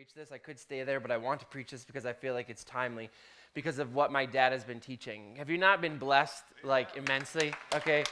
preach 0.00 0.14
this. 0.14 0.32
I 0.32 0.38
could 0.38 0.58
stay 0.58 0.82
there, 0.82 0.98
but 0.98 1.10
I 1.10 1.18
want 1.18 1.40
to 1.40 1.46
preach 1.46 1.72
this 1.72 1.84
because 1.84 2.06
I 2.06 2.14
feel 2.14 2.32
like 2.32 2.48
it's 2.48 2.64
timely 2.64 3.10
because 3.52 3.78
of 3.78 3.94
what 3.94 4.10
my 4.10 4.24
dad 4.24 4.50
has 4.50 4.64
been 4.64 4.80
teaching. 4.80 5.36
Have 5.36 5.50
you 5.50 5.58
not 5.58 5.82
been 5.82 5.98
blessed 5.98 6.42
like 6.64 6.96
immensely? 6.96 7.52
Okay. 7.74 8.04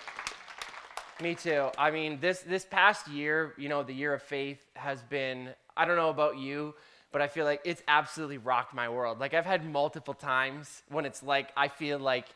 Me 1.22 1.34
too. 1.34 1.70
I 1.78 1.90
mean, 1.90 2.20
this 2.20 2.40
this 2.40 2.66
past 2.66 3.08
year, 3.08 3.54
you 3.56 3.70
know, 3.70 3.82
the 3.82 3.94
year 3.94 4.12
of 4.12 4.20
faith 4.20 4.58
has 4.74 5.00
been 5.04 5.48
I 5.78 5.86
don't 5.86 5.96
know 5.96 6.10
about 6.10 6.36
you, 6.36 6.74
but 7.10 7.22
I 7.22 7.26
feel 7.26 7.46
like 7.46 7.62
it's 7.64 7.82
absolutely 7.88 8.36
rocked 8.36 8.74
my 8.74 8.90
world. 8.90 9.18
Like 9.18 9.32
I've 9.32 9.46
had 9.46 9.64
multiple 9.64 10.12
times 10.12 10.82
when 10.90 11.06
it's 11.06 11.22
like 11.22 11.52
I 11.56 11.68
feel 11.68 11.98
like 11.98 12.26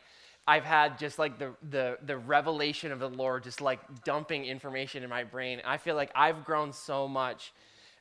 I've 0.47 0.65
had 0.65 0.97
just 0.97 1.19
like 1.19 1.37
the 1.37 1.51
the 1.69 1.99
the 2.03 2.17
revelation 2.17 2.91
of 2.91 2.99
the 2.99 3.09
Lord 3.09 3.43
just 3.43 3.61
like 3.61 4.03
dumping 4.03 4.45
information 4.45 5.03
in 5.03 5.11
my 5.11 5.23
brain. 5.23 5.61
I 5.63 5.77
feel 5.77 5.93
like 5.93 6.09
I've 6.15 6.43
grown 6.43 6.73
so 6.73 7.07
much 7.07 7.53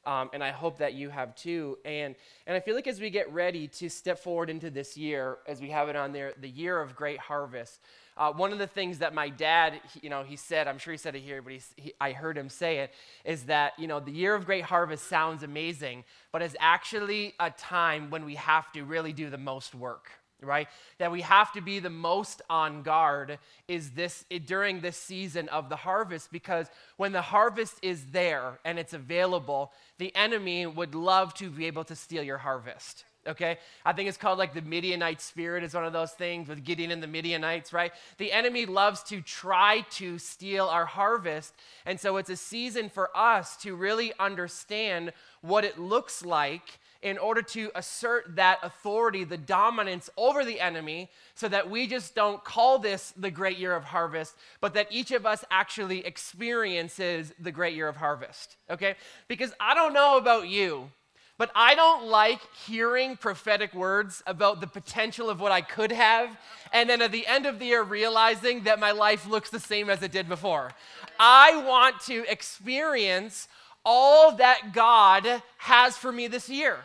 um, 0.05 0.31
and 0.33 0.43
I 0.43 0.51
hope 0.51 0.79
that 0.79 0.95
you 0.95 1.11
have 1.11 1.35
too. 1.35 1.79
And, 1.85 2.15
and 2.47 2.57
I 2.57 2.61
feel 2.61 2.75
like 2.75 2.87
as 2.87 3.01
we 3.01 3.11
get 3.11 3.33
ready 3.33 3.69
to 3.69 3.89
step 3.89 4.19
forward 4.19 4.51
into 4.51 4.71
this 4.71 4.97
year, 4.97 5.39
as 5.47 5.61
we 5.61 5.71
have 5.71 5.89
it 5.89 5.97
on 5.97 6.13
there, 6.13 6.33
the 6.41 6.49
year 6.49 6.81
of 6.81 6.97
great 6.97 7.19
harvest, 7.19 7.81
uh, 8.17 8.33
one 8.33 8.53
of 8.53 8.59
the 8.59 8.67
things 8.67 8.99
that 8.99 9.15
my 9.15 9.29
dad, 9.29 9.81
you 10.03 10.11
know, 10.11 10.23
he 10.23 10.37
said, 10.37 10.69
I'm 10.69 10.79
sure 10.79 10.93
he 10.93 10.99
said 10.99 11.15
it 11.15 11.21
here, 11.21 11.41
but 11.41 11.53
he, 11.77 11.93
I 12.01 12.13
heard 12.13 12.37
him 12.37 12.49
say 12.49 12.79
it, 12.79 12.93
is 13.25 13.45
that, 13.45 13.73
you 13.79 13.87
know, 13.87 14.01
the 14.01 14.13
year 14.13 14.35
of 14.35 14.45
great 14.45 14.65
harvest 14.65 15.09
sounds 15.09 15.43
amazing, 15.43 16.05
but 16.31 16.43
is 16.43 16.57
actually 16.61 17.35
a 17.41 17.51
time 17.51 18.11
when 18.11 18.25
we 18.25 18.35
have 18.35 18.71
to 18.73 18.83
really 18.85 19.13
do 19.13 19.31
the 19.31 19.39
most 19.39 19.75
work 19.75 20.11
right? 20.43 20.69
That 20.99 21.13
we 21.13 21.23
have 21.23 21.53
to 21.53 21.61
be 21.61 21.79
the 21.79 21.91
most 21.91 22.43
on 22.51 22.83
guard 22.83 23.39
is 23.69 23.91
this 23.91 24.25
during 24.47 24.81
this 24.81 24.97
season 24.97 25.49
of 25.49 25.69
the 25.69 25.77
harvest 25.77 26.33
because 26.33 26.69
when 26.97 27.13
the 27.13 27.23
harvest 27.23 27.79
is 27.83 28.07
there 28.07 28.59
and 28.65 28.79
it's 28.79 28.93
available 28.93 29.73
the 29.99 30.15
enemy 30.17 30.67
would 30.67 30.95
love 30.95 31.35
to 31.35 31.51
be 31.51 31.67
able 31.67 31.85
to 31.85 31.97
steal 31.97 32.23
your 32.23 32.39
harvest 32.39 33.05
okay? 33.27 33.59
I 33.85 33.93
think 33.93 34.09
it's 34.09 34.19
called 34.19 34.39
like 34.39 34.55
the 34.55 34.63
midianite 34.63 35.21
spirit 35.21 35.63
is 35.63 35.75
one 35.75 35.85
of 35.85 35.93
those 35.93 36.13
things 36.13 36.49
with 36.49 36.65
gideon 36.65 36.91
and 36.91 37.03
the 37.03 37.07
midianites 37.07 37.73
right? 37.73 37.93
The 38.19 38.33
enemy 38.33 38.67
loves 38.67 39.03
to 39.05 39.21
try 39.21 39.85
to 39.93 40.19
steal 40.19 40.67
our 40.67 40.87
harvest 40.87 41.55
and 41.87 42.01
so 42.01 42.17
it's 42.17 42.31
a 42.31 42.37
season 42.37 42.91
for 42.91 43.17
us 43.17 43.57
to 43.59 43.77
really 43.77 44.13
understand 44.19 45.13
what 45.41 45.65
it 45.65 45.79
looks 45.79 46.25
like 46.25 46.79
in 47.03 47.19
order 47.19 47.43
to 47.43 47.71
assert 47.75 48.37
that 48.37 48.59
authority, 48.63 49.25
the 49.25 49.37
dominance 49.37 50.09
over 50.17 50.45
the 50.45 50.61
enemy, 50.61 51.11
so 51.35 51.49
that 51.49 51.69
we 51.69 51.87
just 51.87 52.15
don't 52.15 52.43
call 52.45 52.79
this 52.79 53.13
the 53.17 53.31
great 53.31 53.59
year 53.59 53.75
of 53.75 53.85
harvest, 53.85 54.37
but 54.61 54.75
that 54.75 54.87
each 54.91 55.11
of 55.11 55.27
us 55.27 55.45
actually 55.51 56.07
experiences 56.07 57.33
the 57.41 57.51
great 57.51 57.75
year 57.75 57.89
of 57.89 57.97
harvest. 57.97 58.57
Okay? 58.71 58.95
Because 59.27 59.53
I 59.59 59.75
don't 59.75 59.93
know 59.93 60.17
about 60.17 60.49
you, 60.49 60.91
but 61.39 61.51
I 61.57 61.75
don't 61.75 62.07
like 62.07 62.41
hearing 62.67 63.17
prophetic 63.17 63.75
words 63.75 64.23
about 64.27 64.61
the 64.61 64.69
potential 64.69 65.29
of 65.29 65.41
what 65.41 65.51
I 65.51 65.61
could 65.61 65.91
have, 65.91 66.39
and 66.73 66.89
then 66.89 67.03
at 67.03 67.11
the 67.11 67.27
end 67.27 67.47
of 67.47 67.59
the 67.59 67.67
year 67.67 67.83
realizing 67.83 68.63
that 68.65 68.79
my 68.79 68.93
life 68.93 69.27
looks 69.27 69.51
the 69.51 69.59
same 69.59 69.91
as 69.91 70.03
it 70.03 70.13
did 70.13 70.29
before. 70.29 70.71
I 71.19 71.65
want 71.67 72.01
to 72.03 72.25
experience 72.31 73.49
all 73.85 74.37
that 74.37 74.73
God 74.73 75.43
has 75.59 75.97
for 75.97 76.13
me 76.13 76.29
this 76.29 76.49
year 76.49 76.79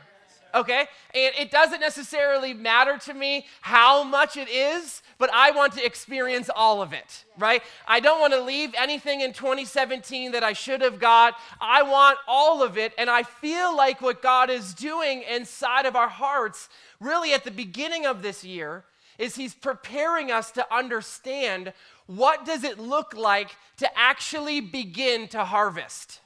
okay? 0.53 0.87
And 1.13 1.33
it 1.37 1.51
doesn't 1.51 1.79
necessarily 1.79 2.53
matter 2.53 2.97
to 2.99 3.13
me 3.13 3.45
how 3.61 4.03
much 4.03 4.37
it 4.37 4.49
is, 4.49 5.01
but 5.17 5.29
I 5.33 5.51
want 5.51 5.73
to 5.73 5.85
experience 5.85 6.49
all 6.53 6.81
of 6.81 6.93
it, 6.93 7.25
right? 7.37 7.61
I 7.87 7.99
don't 7.99 8.19
want 8.19 8.33
to 8.33 8.41
leave 8.41 8.73
anything 8.77 9.21
in 9.21 9.33
2017 9.33 10.31
that 10.31 10.43
I 10.43 10.53
should 10.53 10.81
have 10.81 10.99
got. 10.99 11.35
I 11.59 11.83
want 11.83 12.17
all 12.27 12.61
of 12.63 12.77
it, 12.77 12.93
and 12.97 13.09
I 13.09 13.23
feel 13.23 13.75
like 13.75 14.01
what 14.01 14.21
God 14.21 14.49
is 14.49 14.73
doing 14.73 15.23
inside 15.23 15.85
of 15.85 15.95
our 15.95 16.09
hearts, 16.09 16.69
really 16.99 17.33
at 17.33 17.43
the 17.43 17.51
beginning 17.51 18.05
of 18.05 18.21
this 18.21 18.43
year, 18.43 18.83
is 19.17 19.35
He's 19.35 19.55
preparing 19.55 20.31
us 20.31 20.51
to 20.51 20.73
understand 20.73 21.73
what 22.05 22.45
does 22.45 22.63
it 22.63 22.79
look 22.79 23.15
like 23.15 23.55
to 23.77 23.97
actually 23.97 24.61
begin 24.61 25.27
to 25.29 25.43
harvest 25.43 26.21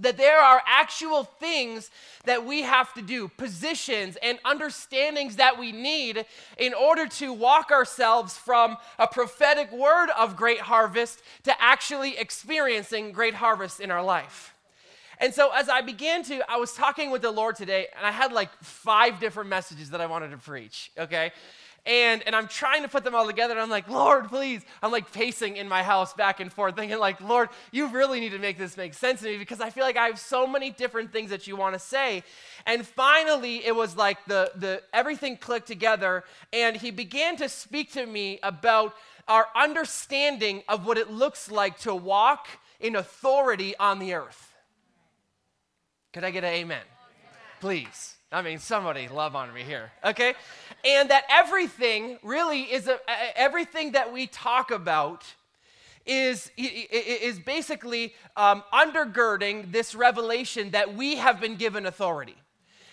that 0.00 0.16
there 0.16 0.40
are 0.40 0.62
actual 0.66 1.24
things 1.24 1.90
that 2.24 2.44
we 2.44 2.62
have 2.62 2.92
to 2.94 3.02
do, 3.02 3.28
positions 3.28 4.16
and 4.22 4.38
understandings 4.44 5.36
that 5.36 5.58
we 5.58 5.72
need 5.72 6.24
in 6.58 6.74
order 6.74 7.06
to 7.06 7.32
walk 7.32 7.70
ourselves 7.70 8.36
from 8.36 8.76
a 8.98 9.06
prophetic 9.06 9.72
word 9.72 10.10
of 10.16 10.36
great 10.36 10.60
harvest 10.60 11.22
to 11.44 11.62
actually 11.62 12.16
experiencing 12.18 13.12
great 13.12 13.34
harvest 13.34 13.80
in 13.80 13.90
our 13.90 14.02
life. 14.02 14.54
And 15.20 15.34
so, 15.34 15.50
as 15.52 15.68
I 15.68 15.80
began 15.80 16.22
to, 16.24 16.48
I 16.48 16.58
was 16.58 16.74
talking 16.74 17.10
with 17.10 17.22
the 17.22 17.30
Lord 17.30 17.56
today, 17.56 17.88
and 17.96 18.06
I 18.06 18.12
had 18.12 18.32
like 18.32 18.50
five 18.62 19.18
different 19.18 19.50
messages 19.50 19.90
that 19.90 20.00
I 20.00 20.06
wanted 20.06 20.30
to 20.30 20.38
preach, 20.38 20.92
okay? 20.96 21.32
And 21.86 22.22
and 22.26 22.36
i'm 22.36 22.46
trying 22.46 22.82
to 22.82 22.88
put 22.88 23.04
them 23.04 23.14
all 23.14 23.26
together. 23.26 23.52
And 23.52 23.60
i'm 23.60 23.70
like 23.70 23.88
lord 23.88 24.28
please. 24.28 24.62
I'm 24.82 24.92
like 24.92 25.12
pacing 25.12 25.56
in 25.56 25.68
my 25.68 25.82
house 25.82 26.12
back 26.14 26.40
and 26.40 26.52
forth 26.52 26.76
thinking 26.76 26.98
like 26.98 27.20
lord 27.20 27.48
you 27.72 27.88
really 27.88 28.20
need 28.20 28.32
to 28.32 28.38
make 28.38 28.58
this 28.58 28.76
make 28.76 28.94
sense 28.94 29.20
to 29.20 29.26
me 29.26 29.38
because 29.38 29.60
i 29.60 29.70
feel 29.70 29.84
like 29.84 29.96
i 29.96 30.06
have 30.06 30.18
so 30.18 30.46
many 30.46 30.70
different 30.70 31.12
things 31.12 31.30
that 31.30 31.46
you 31.46 31.56
want 31.56 31.74
to 31.74 31.78
say. 31.78 32.22
And 32.66 32.86
finally 32.86 33.64
it 33.64 33.74
was 33.74 33.96
like 33.96 34.24
the 34.26 34.52
the 34.54 34.82
everything 34.92 35.36
clicked 35.36 35.66
together 35.66 36.24
and 36.52 36.76
he 36.76 36.90
began 36.90 37.36
to 37.36 37.48
speak 37.48 37.92
to 37.92 38.04
me 38.06 38.38
about 38.42 38.94
our 39.26 39.46
understanding 39.54 40.62
of 40.68 40.86
what 40.86 40.98
it 40.98 41.10
looks 41.10 41.50
like 41.50 41.78
to 41.80 41.94
walk 41.94 42.48
in 42.80 42.96
authority 42.96 43.76
on 43.76 43.98
the 43.98 44.14
earth. 44.14 44.54
Could 46.12 46.24
i 46.24 46.30
get 46.30 46.44
an 46.44 46.52
amen? 46.52 46.82
Please 47.60 48.17
I 48.30 48.42
mean, 48.42 48.58
somebody 48.58 49.08
love 49.08 49.34
on 49.34 49.52
me 49.54 49.62
here, 49.62 49.90
okay? 50.04 50.34
And 50.84 51.10
that 51.10 51.24
everything 51.30 52.18
really 52.22 52.62
is 52.62 52.86
a, 52.86 52.98
everything 53.34 53.92
that 53.92 54.12
we 54.12 54.26
talk 54.26 54.70
about 54.70 55.24
is, 56.04 56.50
is 56.56 57.38
basically 57.38 58.14
um, 58.36 58.62
undergirding 58.72 59.72
this 59.72 59.94
revelation 59.94 60.70
that 60.70 60.94
we 60.94 61.16
have 61.16 61.40
been 61.40 61.56
given 61.56 61.86
authority. 61.86 62.36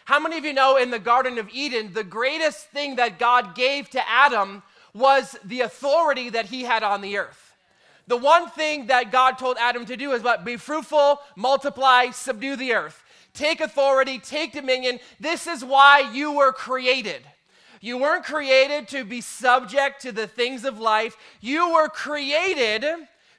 How 0.06 0.20
many 0.22 0.38
of 0.38 0.46
you 0.46 0.54
know 0.54 0.78
in 0.78 0.90
the 0.90 1.00
Garden 1.00 1.38
of 1.38 1.50
Eden, 1.52 1.92
the 1.94 2.04
greatest 2.04 2.70
thing 2.70 2.96
that 2.96 3.20
God 3.20 3.56
gave 3.56 3.90
to 3.90 4.10
Adam 4.10 4.64
was 4.94 5.36
the 5.44 5.62
authority 5.62 6.30
that 6.30 6.46
he 6.46 6.62
had 6.62 6.82
on 6.82 7.02
the 7.02 7.18
earth? 7.18 7.54
The 8.08 8.18
one 8.18 8.50
thing 8.52 8.88
that 8.88 9.12
God 9.12 9.34
told 9.34 9.58
Adam 9.60 9.86
to 9.88 9.98
do 9.98 10.14
is 10.14 10.22
what? 10.22 10.46
Be 10.46 10.56
fruitful, 10.58 11.20
multiply, 11.36 12.12
subdue 12.12 12.56
the 12.56 12.74
earth 12.74 13.02
take 13.36 13.62
authority, 13.62 14.18
take 14.18 14.54
dominion. 14.54 15.00
This 15.20 15.46
is 15.46 15.64
why 15.64 16.12
you 16.14 16.32
were 16.32 16.52
created. 16.52 17.22
You 17.82 18.00
weren't 18.00 18.26
created 18.26 18.88
to 18.90 19.04
be 19.04 19.22
subject 19.22 20.02
to 20.02 20.12
the 20.12 20.26
things 20.26 20.66
of 20.66 20.80
life. 20.80 21.16
You 21.42 21.74
were 21.74 21.90
created 21.90 22.84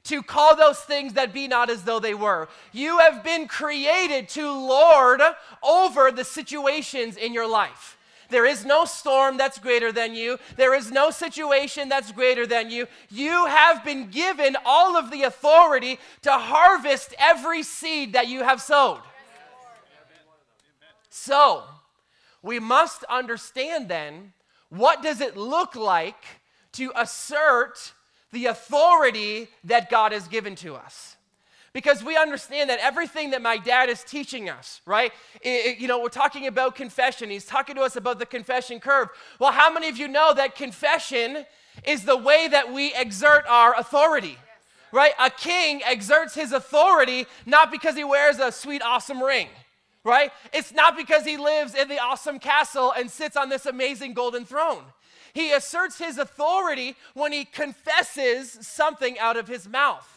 to 0.04 0.22
call 0.22 0.54
those 0.54 0.78
things 0.78 1.14
that 1.14 1.32
be 1.32 1.48
not 1.48 1.68
as 1.68 1.82
though 1.82 1.98
they 1.98 2.14
were. 2.14 2.48
You 2.72 2.98
have 2.98 3.24
been 3.24 3.48
created 3.48 4.28
to 4.30 4.48
lord 4.52 5.20
over 5.62 6.12
the 6.12 6.22
situations 6.22 7.16
in 7.16 7.32
your 7.32 7.48
life. 7.48 7.98
There 8.28 8.46
is 8.46 8.64
no 8.64 8.84
storm 8.84 9.36
that's 9.36 9.58
greater 9.58 9.92
than 9.92 10.14
you. 10.14 10.38
There 10.56 10.74
is 10.74 10.90
no 10.90 11.10
situation 11.10 11.88
that's 11.88 12.12
greater 12.12 12.46
than 12.46 12.70
you. 12.70 12.86
You 13.08 13.46
have 13.46 13.84
been 13.84 14.10
given 14.10 14.56
all 14.64 14.96
of 14.96 15.10
the 15.10 15.22
authority 15.22 15.98
to 16.22 16.32
harvest 16.32 17.14
every 17.18 17.62
seed 17.62 18.12
that 18.14 18.28
you 18.28 18.42
have 18.42 18.60
sowed. 18.60 19.00
So, 21.18 21.64
we 22.42 22.60
must 22.60 23.02
understand 23.04 23.88
then 23.88 24.34
what 24.68 25.02
does 25.02 25.22
it 25.22 25.34
look 25.34 25.74
like 25.74 26.22
to 26.72 26.92
assert 26.94 27.94
the 28.32 28.46
authority 28.46 29.48
that 29.64 29.88
God 29.88 30.12
has 30.12 30.28
given 30.28 30.54
to 30.56 30.74
us? 30.74 31.16
Because 31.72 32.04
we 32.04 32.18
understand 32.18 32.68
that 32.68 32.80
everything 32.80 33.30
that 33.30 33.40
my 33.40 33.56
dad 33.56 33.88
is 33.88 34.04
teaching 34.04 34.50
us, 34.50 34.82
right? 34.84 35.10
It, 35.40 35.78
you 35.78 35.88
know, 35.88 36.00
we're 36.00 36.10
talking 36.10 36.48
about 36.48 36.76
confession. 36.76 37.30
He's 37.30 37.46
talking 37.46 37.76
to 37.76 37.82
us 37.82 37.96
about 37.96 38.18
the 38.18 38.26
confession 38.26 38.78
curve. 38.78 39.08
Well, 39.40 39.52
how 39.52 39.72
many 39.72 39.88
of 39.88 39.96
you 39.96 40.08
know 40.08 40.34
that 40.34 40.54
confession 40.54 41.46
is 41.82 42.04
the 42.04 42.16
way 42.16 42.46
that 42.46 42.70
we 42.70 42.94
exert 42.94 43.46
our 43.48 43.74
authority? 43.74 44.36
Right? 44.92 45.12
A 45.18 45.30
king 45.30 45.80
exerts 45.82 46.34
his 46.34 46.52
authority 46.52 47.26
not 47.46 47.70
because 47.70 47.96
he 47.96 48.04
wears 48.04 48.38
a 48.38 48.52
sweet, 48.52 48.82
awesome 48.82 49.22
ring 49.22 49.48
right? 50.06 50.30
It's 50.52 50.72
not 50.72 50.96
because 50.96 51.24
he 51.24 51.36
lives 51.36 51.74
in 51.74 51.88
the 51.88 51.98
awesome 51.98 52.38
castle 52.38 52.92
and 52.96 53.10
sits 53.10 53.36
on 53.36 53.48
this 53.48 53.66
amazing 53.66 54.14
golden 54.14 54.44
throne. 54.44 54.84
He 55.34 55.50
asserts 55.50 55.98
his 55.98 56.16
authority 56.16 56.94
when 57.14 57.32
he 57.32 57.44
confesses 57.44 58.56
something 58.62 59.18
out 59.18 59.36
of 59.36 59.48
his 59.48 59.68
mouth, 59.68 60.08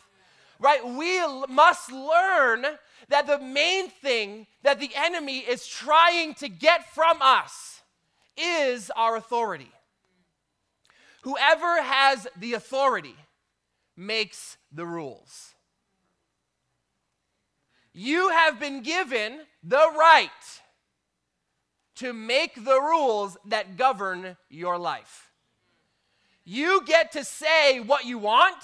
right? 0.60 0.86
We 0.86 1.20
must 1.52 1.92
learn 1.92 2.66
that 3.10 3.26
the 3.26 3.40
main 3.40 3.90
thing 3.90 4.46
that 4.62 4.80
the 4.80 4.92
enemy 4.96 5.40
is 5.40 5.66
trying 5.66 6.36
to 6.36 6.48
get 6.48 6.94
from 6.94 7.18
us 7.22 7.82
is 8.38 8.92
our 8.96 9.18
authority. 9.18 9.72
Whoever 11.24 11.82
has 11.82 12.28
the 12.38 12.54
authority 12.54 13.16
makes 13.98 14.58
the 14.72 14.86
rules. 14.86 15.56
You 18.02 18.30
have 18.30 18.62
been 18.62 18.82
given 18.82 19.42
the 19.62 19.76
right 19.76 20.30
to 21.96 22.14
make 22.14 22.56
the 22.56 22.80
rules 22.80 23.36
that 23.48 23.76
govern 23.76 24.38
your 24.50 24.78
life. 24.78 25.30
You 26.46 26.86
get 26.86 27.12
to 27.12 27.26
say 27.26 27.82
what 27.82 28.06
you 28.06 28.18
want, 28.18 28.56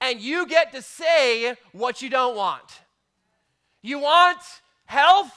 and 0.00 0.18
you 0.18 0.46
get 0.46 0.72
to 0.72 0.80
say 0.80 1.56
what 1.72 2.00
you 2.00 2.08
don't 2.08 2.36
want. 2.36 2.64
You 3.82 3.98
want 3.98 4.38
health? 4.86 5.30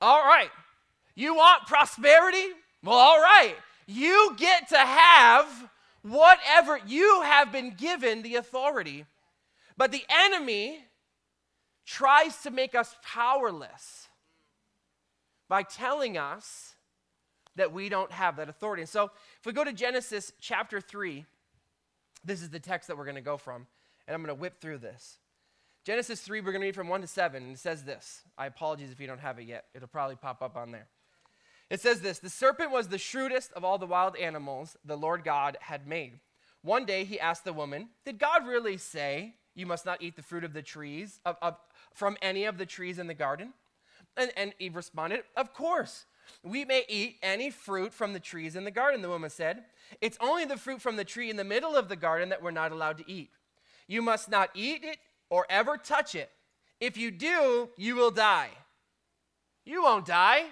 All 0.00 0.24
right. 0.24 0.50
You 1.14 1.34
want 1.34 1.66
prosperity? 1.66 2.46
Well, 2.82 2.96
all 2.96 3.20
right. 3.20 3.56
You 3.86 4.34
get 4.38 4.70
to 4.70 4.78
have 4.78 5.68
whatever 6.00 6.80
you 6.86 7.20
have 7.24 7.52
been 7.52 7.74
given 7.74 8.22
the 8.22 8.36
authority. 8.36 9.04
But 9.76 9.92
the 9.92 10.04
enemy 10.08 10.87
tries 11.88 12.36
to 12.42 12.50
make 12.50 12.74
us 12.74 12.94
powerless 13.02 14.08
by 15.48 15.62
telling 15.62 16.18
us 16.18 16.74
that 17.56 17.72
we 17.72 17.88
don't 17.88 18.12
have 18.12 18.36
that 18.36 18.50
authority. 18.50 18.82
And 18.82 18.88
so 18.88 19.10
if 19.40 19.46
we 19.46 19.52
go 19.54 19.64
to 19.64 19.72
Genesis 19.72 20.32
chapter 20.38 20.82
3, 20.82 21.24
this 22.22 22.42
is 22.42 22.50
the 22.50 22.60
text 22.60 22.88
that 22.88 22.98
we're 22.98 23.04
going 23.04 23.14
to 23.14 23.22
go 23.22 23.38
from, 23.38 23.66
and 24.06 24.14
I'm 24.14 24.22
going 24.22 24.36
to 24.36 24.40
whip 24.40 24.60
through 24.60 24.78
this. 24.78 25.16
Genesis 25.82 26.20
3, 26.20 26.42
we're 26.42 26.52
going 26.52 26.60
to 26.60 26.66
read 26.66 26.74
from 26.74 26.88
1 26.88 27.00
to 27.00 27.06
7, 27.06 27.42
and 27.42 27.52
it 27.52 27.58
says 27.58 27.84
this. 27.84 28.20
I 28.36 28.44
apologize 28.44 28.90
if 28.90 29.00
you 29.00 29.06
don't 29.06 29.20
have 29.20 29.38
it 29.38 29.46
yet, 29.46 29.64
it'll 29.74 29.88
probably 29.88 30.16
pop 30.16 30.42
up 30.42 30.58
on 30.58 30.70
there. 30.72 30.88
It 31.70 31.80
says 31.80 32.02
this 32.02 32.18
The 32.18 32.28
serpent 32.28 32.70
was 32.70 32.88
the 32.88 32.98
shrewdest 32.98 33.52
of 33.54 33.64
all 33.64 33.78
the 33.78 33.86
wild 33.86 34.14
animals 34.16 34.76
the 34.84 34.96
Lord 34.96 35.24
God 35.24 35.56
had 35.62 35.86
made. 35.86 36.20
One 36.60 36.84
day 36.84 37.04
he 37.04 37.18
asked 37.18 37.44
the 37.44 37.54
woman, 37.54 37.88
Did 38.04 38.18
God 38.18 38.46
really 38.46 38.76
say, 38.76 39.36
You 39.54 39.64
must 39.64 39.86
not 39.86 40.02
eat 40.02 40.16
the 40.16 40.22
fruit 40.22 40.44
of 40.44 40.52
the 40.52 40.62
trees, 40.62 41.20
of, 41.24 41.36
of, 41.40 41.56
from 41.98 42.16
any 42.22 42.44
of 42.44 42.58
the 42.58 42.66
trees 42.66 42.98
in 42.98 43.08
the 43.08 43.14
garden? 43.14 43.52
And, 44.16 44.32
and 44.36 44.54
Eve 44.58 44.76
responded, 44.76 45.24
Of 45.36 45.52
course. 45.52 46.06
We 46.42 46.66
may 46.66 46.84
eat 46.88 47.16
any 47.22 47.50
fruit 47.50 47.94
from 47.94 48.12
the 48.12 48.20
trees 48.20 48.54
in 48.54 48.64
the 48.64 48.70
garden, 48.70 49.00
the 49.00 49.08
woman 49.08 49.30
said. 49.30 49.64
It's 50.02 50.18
only 50.20 50.44
the 50.44 50.58
fruit 50.58 50.82
from 50.82 50.96
the 50.96 51.04
tree 51.04 51.30
in 51.30 51.36
the 51.36 51.44
middle 51.44 51.74
of 51.74 51.88
the 51.88 51.96
garden 51.96 52.28
that 52.28 52.42
we're 52.42 52.50
not 52.50 52.70
allowed 52.70 52.98
to 52.98 53.10
eat. 53.10 53.30
You 53.86 54.02
must 54.02 54.30
not 54.30 54.50
eat 54.54 54.84
it 54.84 54.98
or 55.30 55.46
ever 55.48 55.78
touch 55.78 56.14
it. 56.14 56.30
If 56.80 56.98
you 56.98 57.10
do, 57.10 57.70
you 57.78 57.96
will 57.96 58.10
die. 58.10 58.50
You 59.64 59.82
won't 59.82 60.06
die. 60.06 60.44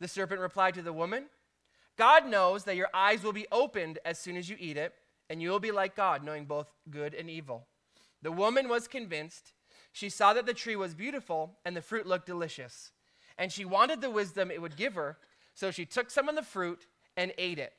The 0.00 0.08
serpent 0.08 0.40
replied 0.40 0.74
to 0.74 0.82
the 0.82 0.92
woman, 0.92 1.26
God 1.96 2.26
knows 2.26 2.64
that 2.64 2.76
your 2.76 2.90
eyes 2.92 3.22
will 3.22 3.32
be 3.32 3.46
opened 3.50 3.98
as 4.04 4.18
soon 4.18 4.36
as 4.36 4.48
you 4.48 4.56
eat 4.58 4.76
it, 4.76 4.92
and 5.30 5.42
you 5.42 5.50
will 5.50 5.60
be 5.60 5.72
like 5.72 5.96
God, 5.96 6.22
knowing 6.22 6.44
both 6.44 6.68
good 6.90 7.14
and 7.14 7.28
evil. 7.28 7.66
The 8.22 8.32
woman 8.32 8.68
was 8.68 8.86
convinced. 8.86 9.52
She 9.98 10.10
saw 10.10 10.32
that 10.32 10.46
the 10.46 10.54
tree 10.54 10.76
was 10.76 10.94
beautiful 10.94 11.56
and 11.64 11.76
the 11.76 11.82
fruit 11.82 12.06
looked 12.06 12.26
delicious. 12.26 12.92
And 13.36 13.50
she 13.50 13.64
wanted 13.64 14.00
the 14.00 14.10
wisdom 14.10 14.48
it 14.48 14.62
would 14.62 14.76
give 14.76 14.94
her, 14.94 15.18
so 15.54 15.72
she 15.72 15.84
took 15.84 16.08
some 16.08 16.28
of 16.28 16.36
the 16.36 16.42
fruit 16.42 16.86
and 17.16 17.32
ate 17.36 17.58
it. 17.58 17.72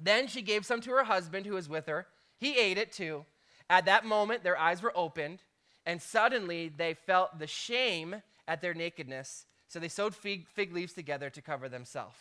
Then 0.00 0.26
she 0.26 0.40
gave 0.40 0.64
some 0.64 0.80
to 0.80 0.90
her 0.92 1.04
husband 1.04 1.44
who 1.44 1.52
was 1.52 1.68
with 1.68 1.86
her. 1.86 2.06
He 2.38 2.58
ate 2.58 2.78
it 2.78 2.92
too. 2.92 3.26
At 3.68 3.84
that 3.84 4.06
moment, 4.06 4.42
their 4.42 4.56
eyes 4.56 4.80
were 4.80 4.96
opened, 4.96 5.42
and 5.84 6.00
suddenly 6.00 6.70
they 6.74 6.94
felt 6.94 7.38
the 7.38 7.46
shame 7.46 8.22
at 8.46 8.62
their 8.62 8.72
nakedness 8.72 9.44
so 9.68 9.78
they 9.78 9.88
sewed 9.88 10.14
fig, 10.14 10.48
fig 10.48 10.72
leaves 10.72 10.94
together 10.94 11.28
to 11.28 11.42
cover 11.42 11.68
themselves. 11.68 12.16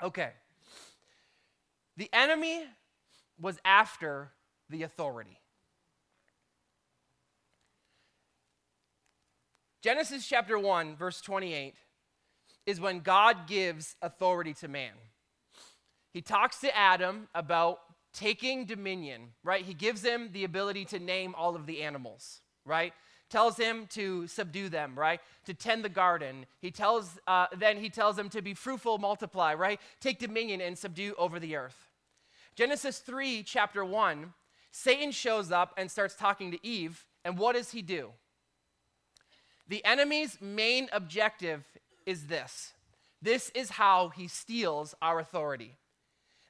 Okay. 0.00 0.30
The 1.96 2.08
enemy 2.12 2.62
was 3.40 3.58
after 3.64 4.30
the 4.70 4.84
authority. 4.84 5.40
Genesis 9.88 10.28
chapter 10.28 10.58
1, 10.58 10.96
verse 10.96 11.22
28 11.22 11.72
is 12.66 12.78
when 12.78 13.00
God 13.00 13.46
gives 13.46 13.96
authority 14.02 14.52
to 14.52 14.68
man. 14.68 14.92
He 16.12 16.20
talks 16.20 16.60
to 16.60 16.76
Adam 16.76 17.26
about 17.34 17.78
taking 18.12 18.66
dominion, 18.66 19.28
right? 19.42 19.64
He 19.64 19.72
gives 19.72 20.04
him 20.04 20.28
the 20.34 20.44
ability 20.44 20.84
to 20.84 20.98
name 20.98 21.34
all 21.34 21.56
of 21.56 21.64
the 21.64 21.80
animals, 21.80 22.42
right? 22.66 22.92
tells 23.30 23.56
him 23.56 23.86
to 23.92 24.26
subdue 24.26 24.68
them, 24.68 24.92
right? 24.94 25.20
To 25.46 25.54
tend 25.54 25.82
the 25.82 25.88
garden. 25.88 26.44
He 26.60 26.70
tells, 26.70 27.18
uh, 27.26 27.46
then 27.56 27.78
he 27.78 27.88
tells 27.88 28.18
him 28.18 28.28
to 28.28 28.42
be 28.42 28.52
fruitful, 28.52 28.98
multiply, 28.98 29.54
right? 29.54 29.80
Take 30.00 30.18
dominion 30.18 30.60
and 30.60 30.76
subdue 30.76 31.14
over 31.16 31.40
the 31.40 31.56
earth. 31.56 31.88
Genesis 32.56 32.98
3, 32.98 33.42
chapter 33.42 33.86
1, 33.86 34.34
Satan 34.70 35.12
shows 35.12 35.50
up 35.50 35.72
and 35.78 35.90
starts 35.90 36.14
talking 36.14 36.50
to 36.50 36.58
Eve, 36.62 37.06
and 37.24 37.38
what 37.38 37.54
does 37.54 37.70
he 37.70 37.80
do? 37.80 38.12
The 39.68 39.84
enemy's 39.84 40.38
main 40.40 40.88
objective 40.92 41.64
is 42.06 42.26
this 42.26 42.72
this 43.20 43.50
is 43.50 43.70
how 43.70 44.10
he 44.10 44.28
steals 44.28 44.94
our 45.02 45.18
authority. 45.18 45.76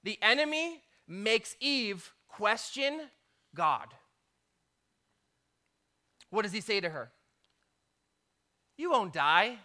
The 0.04 0.18
enemy 0.22 0.82
makes 1.06 1.56
Eve 1.60 2.12
question 2.28 3.00
God. 3.54 3.88
What 6.30 6.42
does 6.42 6.52
he 6.52 6.60
say 6.60 6.80
to 6.80 6.90
her? 6.90 7.10
You 8.76 8.90
won't 8.90 9.12
die. 9.12 9.56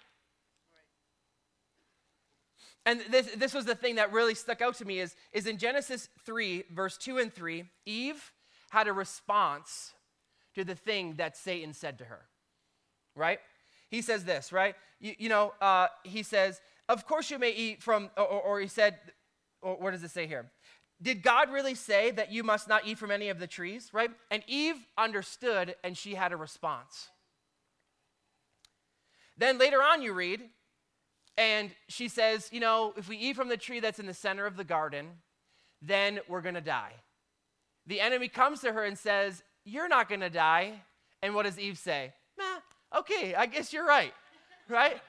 And 2.86 3.02
this, 3.10 3.30
this 3.36 3.54
was 3.54 3.66
the 3.66 3.76
thing 3.76 3.96
that 3.96 4.12
really 4.12 4.36
stuck 4.36 4.62
out 4.62 4.76
to 4.76 4.86
me 4.86 5.00
is, 5.00 5.16
is 5.32 5.46
in 5.46 5.58
Genesis 5.58 6.10
3, 6.26 6.66
verse 6.72 6.98
2 6.98 7.18
and 7.18 7.34
3, 7.34 7.66
Eve 7.86 8.32
had 8.72 8.88
a 8.88 8.94
response 8.94 9.94
to 10.56 10.64
the 10.64 10.76
thing 10.76 11.16
that 11.16 11.38
Satan 11.38 11.74
said 11.74 11.98
to 12.00 12.06
her, 12.06 12.26
right? 13.16 13.40
He 13.90 14.02
says 14.02 14.24
this, 14.26 14.52
right? 14.52 14.76
You, 15.00 15.14
you 15.18 15.30
know, 15.30 15.54
uh, 15.62 15.88
he 16.04 16.24
says, 16.24 16.62
Of 16.90 17.06
course 17.06 17.30
you 17.30 17.40
may 17.40 17.52
eat 17.52 17.82
from, 17.82 18.10
or, 18.18 18.26
or 18.26 18.60
he 18.60 18.68
said, 18.68 18.98
or 19.62 19.76
what 19.76 19.92
does 19.92 20.04
it 20.04 20.12
say 20.12 20.28
here? 20.28 20.52
did 21.04 21.22
God 21.22 21.52
really 21.52 21.76
say 21.76 22.12
that 22.12 22.32
you 22.32 22.44
must 22.44 22.70
not 22.70 22.88
eat 22.88 22.98
from 22.98 23.12
any 23.12 23.28
of 23.28 23.38
the 23.38 23.46
trees, 23.46 23.90
right? 23.94 24.10
And 24.32 24.42
Eve 24.48 24.78
understood 24.98 25.76
and 25.84 25.98
she 25.98 26.16
had 26.16 26.32
a 26.32 26.38
response. 26.38 27.10
Then 29.38 29.58
later 29.58 29.84
on, 29.84 30.02
you 30.02 30.14
read, 30.14 30.42
and 31.38 31.72
she 31.90 32.08
says, 32.08 32.50
You 32.52 32.62
know, 32.62 32.94
if 32.96 33.10
we 33.10 33.18
eat 33.18 33.36
from 33.36 33.50
the 33.50 33.58
tree 33.58 33.82
that's 33.82 34.00
in 34.00 34.06
the 34.06 34.14
center 34.14 34.46
of 34.46 34.56
the 34.56 34.64
garden, 34.64 35.08
then 35.82 36.20
we're 36.30 36.42
going 36.42 36.56
to 36.56 36.62
die. 36.62 36.94
The 37.86 38.00
enemy 38.00 38.30
comes 38.30 38.62
to 38.62 38.72
her 38.72 38.86
and 38.86 38.98
says, 38.98 39.44
You're 39.66 39.90
not 39.90 40.08
going 40.08 40.22
to 40.22 40.30
die. 40.30 40.84
And 41.22 41.36
what 41.36 41.46
does 41.46 41.60
Eve 41.60 41.78
say? 41.78 42.14
Okay, 42.96 43.34
I 43.36 43.46
guess 43.46 43.74
you're 43.74 43.86
right, 43.86 44.14
right? 44.70 45.02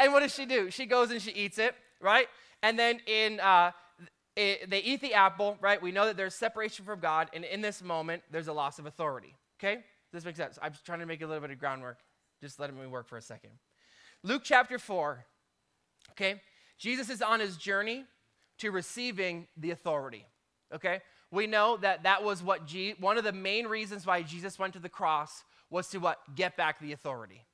and 0.00 0.12
what 0.12 0.20
does 0.20 0.34
she 0.34 0.46
do? 0.46 0.70
She 0.70 0.86
goes 0.86 1.10
and 1.10 1.20
she 1.20 1.30
eats 1.30 1.58
it, 1.58 1.74
right? 2.00 2.28
And 2.62 2.78
then 2.78 3.00
in 3.06 3.40
uh, 3.40 3.72
it, 4.36 4.68
they 4.70 4.80
eat 4.80 5.00
the 5.00 5.14
apple, 5.14 5.56
right? 5.60 5.80
We 5.80 5.92
know 5.92 6.06
that 6.06 6.16
there's 6.16 6.34
separation 6.34 6.84
from 6.84 7.00
God, 7.00 7.28
and 7.32 7.44
in 7.44 7.60
this 7.60 7.82
moment, 7.82 8.22
there's 8.30 8.48
a 8.48 8.52
loss 8.52 8.78
of 8.78 8.86
authority. 8.86 9.36
Okay? 9.58 9.82
This 10.12 10.24
makes 10.24 10.38
sense. 10.38 10.58
I'm 10.62 10.72
trying 10.84 11.00
to 11.00 11.06
make 11.06 11.22
a 11.22 11.26
little 11.26 11.40
bit 11.40 11.50
of 11.50 11.58
groundwork. 11.58 11.98
Just 12.40 12.58
let 12.58 12.74
me 12.74 12.86
work 12.86 13.08
for 13.08 13.16
a 13.16 13.22
second. 13.22 13.50
Luke 14.22 14.42
chapter 14.44 14.78
4, 14.78 15.24
okay? 16.12 16.40
Jesus 16.78 17.10
is 17.10 17.22
on 17.22 17.40
his 17.40 17.56
journey 17.56 18.04
to 18.58 18.70
receiving 18.70 19.46
the 19.56 19.70
authority, 19.70 20.26
okay? 20.74 21.00
We 21.30 21.46
know 21.46 21.76
that 21.78 22.04
that 22.04 22.22
was 22.22 22.42
what 22.42 22.66
Je- 22.66 22.94
one 22.98 23.18
of 23.18 23.24
the 23.24 23.32
main 23.32 23.66
reasons 23.66 24.06
why 24.06 24.22
Jesus 24.22 24.58
went 24.58 24.72
to 24.74 24.78
the 24.78 24.88
cross 24.88 25.44
was 25.70 25.88
to 25.88 25.98
what? 25.98 26.18
Get 26.34 26.56
back 26.56 26.78
the 26.78 26.92
authority, 26.92 27.44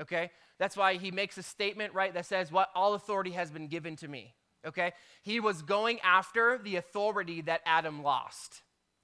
okay? 0.00 0.30
That's 0.58 0.76
why 0.76 0.94
he 0.94 1.10
makes 1.10 1.38
a 1.38 1.42
statement, 1.42 1.94
right, 1.94 2.12
that 2.14 2.26
says, 2.26 2.50
What 2.50 2.70
all 2.74 2.94
authority 2.94 3.32
has 3.32 3.50
been 3.50 3.68
given 3.68 3.96
to 3.96 4.08
me 4.08 4.34
okay? 4.66 4.92
He 5.22 5.40
was 5.40 5.62
going 5.62 6.00
after 6.00 6.58
the 6.58 6.76
authority 6.76 7.40
that 7.42 7.62
Adam 7.64 8.02
lost, 8.02 8.62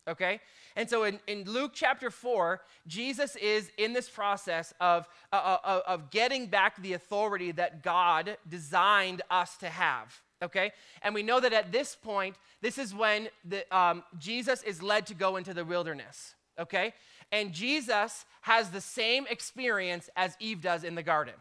okay? 0.09 0.41
And 0.77 0.89
so 0.89 1.05
in, 1.05 1.21
in 1.27 1.45
Luke 1.45 1.73
chapter 1.75 2.11
4, 2.11 2.61
Jesus 2.87 3.37
is 3.37 3.71
in 3.79 3.93
this 3.93 4.09
process 4.09 4.73
of, 4.81 5.09
uh, 5.33 5.37
uh, 5.37 5.59
uh, 5.65 5.81
of 5.87 6.11
getting 6.11 6.47
back 6.47 6.81
the 6.81 6.93
authority 6.93 7.53
that 7.53 7.83
God 7.83 8.37
designed 8.49 9.23
us 9.31 9.57
to 9.59 9.69
have, 9.69 10.15
okay? 10.43 10.73
And 11.03 11.15
we 11.15 11.23
know 11.23 11.41
that 11.41 11.53
at 11.53 11.73
this 11.73 11.97
point, 11.97 12.37
this 12.61 12.79
is 12.79 12.95
when 12.95 13.29
the, 13.45 13.77
um, 13.77 14.03
Jesus 14.19 14.63
is 14.63 14.83
led 14.83 15.07
to 15.07 15.15
go 15.15 15.37
into 15.37 15.55
the 15.55 15.65
wilderness, 15.65 16.35
okay? 16.59 16.93
And 17.33 17.53
Jesus 17.53 18.25
has 18.43 18.71
the 18.71 18.81
same 18.81 19.27
experience 19.29 20.11
as 20.17 20.37
Eve 20.41 20.61
does 20.61 20.85
in 20.85 20.95
the 20.95 21.03
garden, 21.03 21.35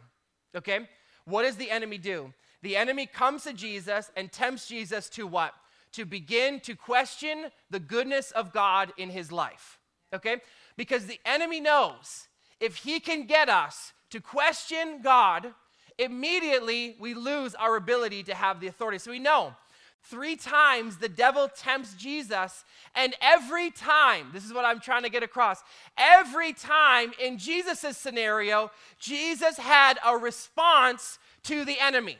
okay? 0.55 0.87
What 1.25 1.43
does 1.43 1.57
the 1.57 1.69
enemy 1.69 1.97
do? 1.97 2.33
the 2.63 2.77
enemy 2.77 3.05
comes 3.05 3.43
to 3.43 3.53
Jesus 3.53 4.09
and 4.15 4.31
tempts 4.31 4.67
Jesus 4.67 5.09
to 5.09 5.27
what? 5.27 5.53
To 5.91 6.05
begin 6.05 6.61
to 6.61 6.75
question 6.75 7.51
the 7.69 7.79
goodness 7.79 8.31
of 8.31 8.53
God 8.53 8.93
in 8.97 9.09
his 9.09 9.31
life. 9.31 9.79
Okay? 10.13 10.37
Because 10.77 11.05
the 11.05 11.19
enemy 11.25 11.59
knows 11.59 12.27
if 12.59 12.77
he 12.77 12.99
can 12.99 13.27
get 13.27 13.49
us 13.49 13.91
to 14.11 14.21
question 14.21 15.01
God, 15.03 15.53
immediately 15.99 16.95
we 16.99 17.13
lose 17.13 17.53
our 17.53 17.75
ability 17.75 18.23
to 18.23 18.33
have 18.33 18.61
the 18.61 18.67
authority. 18.67 18.97
So 18.97 19.11
we 19.11 19.19
know 19.19 19.53
Three 20.03 20.35
times 20.35 20.97
the 20.97 21.07
devil 21.07 21.47
tempts 21.47 21.93
Jesus, 21.95 22.65
and 22.93 23.15
every 23.21 23.71
time, 23.71 24.27
this 24.33 24.43
is 24.43 24.53
what 24.53 24.65
I'm 24.65 24.81
trying 24.81 25.03
to 25.03 25.09
get 25.09 25.23
across, 25.23 25.63
every 25.97 26.51
time 26.51 27.13
in 27.21 27.37
Jesus' 27.37 27.97
scenario, 27.97 28.69
Jesus 28.99 29.57
had 29.57 29.97
a 30.05 30.17
response 30.17 31.19
to 31.43 31.63
the 31.63 31.79
enemy. 31.79 32.17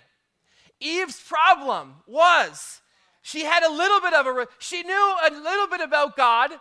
Eve's 0.80 1.22
problem 1.22 1.96
was 2.08 2.82
she 3.22 3.44
had 3.44 3.64
a 3.64 3.72
little 3.72 4.00
bit 4.00 4.14
of 4.14 4.28
a, 4.28 4.48
she 4.60 4.84
knew 4.84 5.16
a 5.28 5.32
little 5.32 5.68
bit 5.68 5.82
about 5.82 6.16
God, 6.16 6.52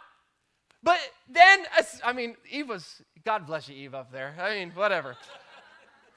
but 0.82 0.98
then, 1.28 1.64
I 2.04 2.12
mean, 2.12 2.34
Eve 2.50 2.68
was, 2.68 3.00
God 3.24 3.46
bless 3.46 3.68
you, 3.68 3.76
Eve, 3.76 3.94
up 3.94 4.10
there. 4.10 4.34
I 4.40 4.58
mean, 4.58 4.72
whatever. 4.74 5.16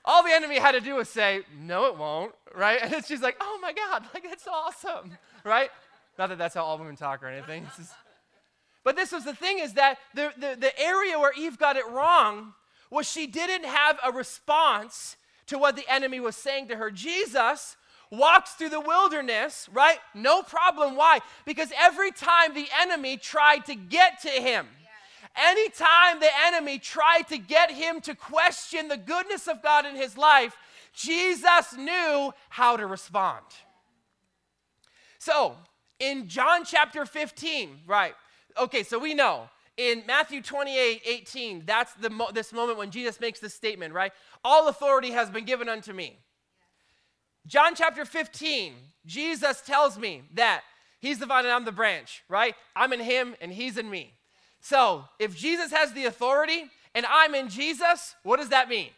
All 0.06 0.24
the 0.24 0.32
enemy 0.32 0.60
had 0.60 0.74
to 0.74 0.82
do 0.82 0.96
was 0.96 1.10
say, 1.10 1.42
No, 1.60 1.86
it 1.88 1.98
won't, 1.98 2.34
right? 2.56 2.80
And 2.82 3.04
she's 3.06 3.22
like, 3.22 3.38
Oh 3.42 3.60
my 3.62 3.74
God, 3.74 4.04
like 4.14 4.24
that's 4.24 4.48
awesome, 4.48 5.18
right? 5.44 5.70
Not 6.18 6.30
that 6.30 6.38
that's 6.38 6.56
how 6.56 6.64
all 6.64 6.78
women 6.78 6.96
talk 6.96 7.24
or 7.24 7.28
anything. 7.28 7.68
Just... 7.76 7.92
But 8.84 8.96
this 8.96 9.12
was 9.12 9.26
the 9.26 9.34
thing 9.34 9.60
is 9.60 9.74
that 9.74 9.98
the, 10.14 10.32
the, 10.38 10.56
the 10.60 10.80
area 10.80 11.20
where 11.20 11.34
Eve 11.38 11.58
got 11.58 11.76
it 11.76 11.88
wrong 11.90 12.54
was 12.90 13.10
she 13.10 13.28
didn't 13.28 13.66
have 13.66 14.00
a 14.06 14.12
response 14.12 15.18
to 15.48 15.58
what 15.58 15.76
the 15.76 15.84
enemy 15.90 16.20
was 16.20 16.36
saying 16.36 16.68
to 16.68 16.76
her. 16.76 16.92
Jesus 16.92 17.76
walks 18.12 18.52
through 18.52 18.70
the 18.70 18.80
wilderness, 18.80 19.68
right? 19.74 19.98
No 20.14 20.42
problem. 20.44 20.96
Why? 20.96 21.20
Because 21.46 21.72
every 21.78 22.12
time 22.12 22.54
the 22.54 22.68
enemy 22.80 23.18
tried 23.18 23.66
to 23.66 23.76
get 23.76 24.22
to 24.22 24.30
him, 24.30 24.68
anytime 25.36 26.20
the 26.20 26.30
enemy 26.46 26.80
tried 26.80 27.24
to 27.30 27.38
get 27.38 27.72
him 27.72 28.02
to 28.02 28.16
question 28.16 28.88
the 28.88 28.98
goodness 28.98 29.48
of 29.48 29.62
God 29.62 29.86
in 29.86 29.96
his 29.96 30.18
life, 30.18 30.56
Jesus 30.94 31.76
knew 31.78 32.34
how 32.50 32.78
to 32.78 32.88
respond. 32.88 33.46
So, 35.20 35.56
in 36.00 36.28
John 36.28 36.64
chapter 36.66 37.06
15, 37.06 37.82
right? 37.88 38.14
Okay, 38.58 38.84
so 38.84 39.00
we 39.00 39.14
know 39.14 39.50
in 39.78 40.04
Matthew 40.08 40.42
28 40.42 41.02
18, 41.06 41.64
that's 41.66 41.94
the 41.96 42.10
mo- 42.10 42.32
this 42.34 42.54
moment 42.54 42.78
when 42.78 42.92
Jesus 42.92 43.20
makes 43.20 43.40
this 43.40 43.54
statement, 43.54 43.94
right? 43.94 44.12
All 44.44 44.68
authority 44.68 45.12
has 45.12 45.30
been 45.30 45.46
given 45.46 45.68
unto 45.68 45.94
me. 45.94 46.18
John 47.48 47.76
chapter 47.76 48.06
15, 48.06 48.74
Jesus 49.06 49.62
tells 49.62 49.98
me 49.98 50.24
that 50.34 50.64
he's 51.00 51.20
the 51.20 51.26
vine 51.26 51.46
and 51.46 51.54
I'm 51.54 51.66
the 51.66 51.72
branch, 51.72 52.24
right? 52.28 52.56
I'm 52.76 52.92
in 52.94 53.00
him 53.00 53.36
and 53.40 53.52
he's 53.52 53.78
in 53.78 53.90
me. 53.90 54.15
So 54.66 55.06
if 55.20 55.38
Jesus 55.38 55.72
has 55.72 55.94
the 55.94 56.06
authority 56.06 56.64
and 56.96 57.06
I'm 57.08 57.36
in 57.36 57.50
Jesus, 57.50 58.16
what 58.24 58.38
does 58.38 58.50
that 58.50 58.68
mean? 58.68 58.90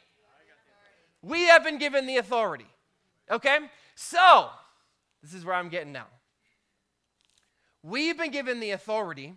We 1.22 1.48
have 1.48 1.62
been 1.62 1.78
given 1.78 2.08
the 2.08 2.16
authority. 2.16 2.68
Okay? 3.30 3.58
So, 3.94 4.48
this 5.22 5.34
is 5.34 5.44
where 5.44 5.56
I'm 5.56 5.68
getting 5.68 5.92
now. 5.92 6.06
We've 7.84 8.18
been 8.18 8.32
given 8.32 8.62
the 8.62 8.72
authority. 8.72 9.34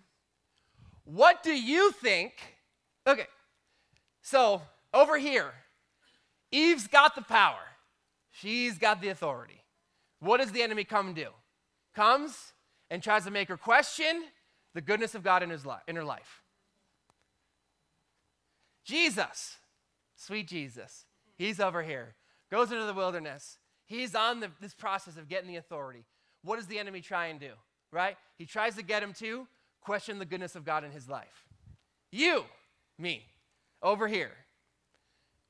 What 1.02 1.42
do 1.42 1.50
you 1.50 1.90
think? 1.90 2.34
Okay, 3.08 3.26
so 4.22 4.62
over 4.94 5.18
here, 5.18 5.50
Eve's 6.52 6.86
got 6.86 7.16
the 7.16 7.22
power. 7.22 7.66
She's 8.30 8.78
got 8.78 9.00
the 9.00 9.08
authority. 9.08 9.64
What 10.20 10.36
does 10.36 10.52
the 10.52 10.62
enemy 10.62 10.84
come 10.84 11.12
do? 11.12 11.30
Comes 11.96 12.52
and 12.88 13.02
tries 13.02 13.24
to 13.24 13.32
make 13.32 13.48
her 13.48 13.56
question 13.56 14.22
the 14.74 14.80
goodness 14.80 15.14
of 15.14 15.22
God 15.22 15.42
in, 15.42 15.50
his 15.50 15.66
life, 15.66 15.82
in 15.88 15.96
her 15.96 16.04
life. 16.04 16.42
Jesus, 18.84 19.56
sweet 20.16 20.48
Jesus, 20.48 21.04
he's 21.36 21.60
over 21.60 21.82
here, 21.82 22.14
goes 22.50 22.72
into 22.72 22.84
the 22.84 22.94
wilderness. 22.94 23.58
He's 23.86 24.14
on 24.14 24.40
the, 24.40 24.50
this 24.60 24.74
process 24.74 25.16
of 25.16 25.28
getting 25.28 25.48
the 25.48 25.56
authority. 25.56 26.04
What 26.42 26.56
does 26.56 26.66
the 26.66 26.78
enemy 26.78 27.00
try 27.00 27.26
and 27.26 27.40
do? 27.40 27.50
Right? 27.92 28.16
He 28.38 28.46
tries 28.46 28.76
to 28.76 28.82
get 28.82 29.02
him 29.02 29.12
to 29.14 29.48
question 29.80 30.18
the 30.18 30.24
goodness 30.24 30.54
of 30.54 30.64
God 30.64 30.84
in 30.84 30.92
his 30.92 31.08
life. 31.08 31.44
You, 32.12 32.44
me, 32.98 33.24
over 33.82 34.06
here, 34.06 34.32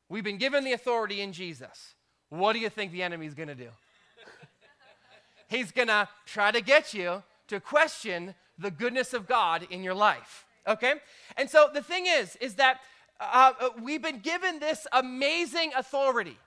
we've 0.08 0.24
been 0.24 0.38
given 0.38 0.64
the 0.64 0.72
authority 0.72 1.20
in 1.20 1.32
Jesus. 1.32 1.94
What 2.30 2.54
do 2.54 2.60
you 2.60 2.68
think 2.68 2.92
the 2.92 3.02
enemy's 3.02 3.34
going 3.34 3.48
to 3.48 3.54
do? 3.54 3.68
He's 5.48 5.72
going 5.72 5.88
to 5.88 6.08
try 6.26 6.50
to 6.50 6.60
get 6.60 6.94
you 6.94 7.22
to 7.48 7.60
question 7.60 8.34
the 8.60 8.70
goodness 8.70 9.14
of 9.14 9.26
God 9.26 9.66
in 9.70 9.82
your 9.82 9.94
life. 9.94 10.46
Okay? 10.66 10.94
And 11.36 11.48
so 11.48 11.68
the 11.72 11.82
thing 11.82 12.06
is, 12.06 12.36
is 12.36 12.54
that 12.54 12.80
uh, 13.18 13.52
uh, 13.60 13.68
we've 13.82 14.02
been 14.02 14.20
given 14.20 14.58
this 14.58 14.86
amazing 14.92 15.72
authority. 15.76 16.38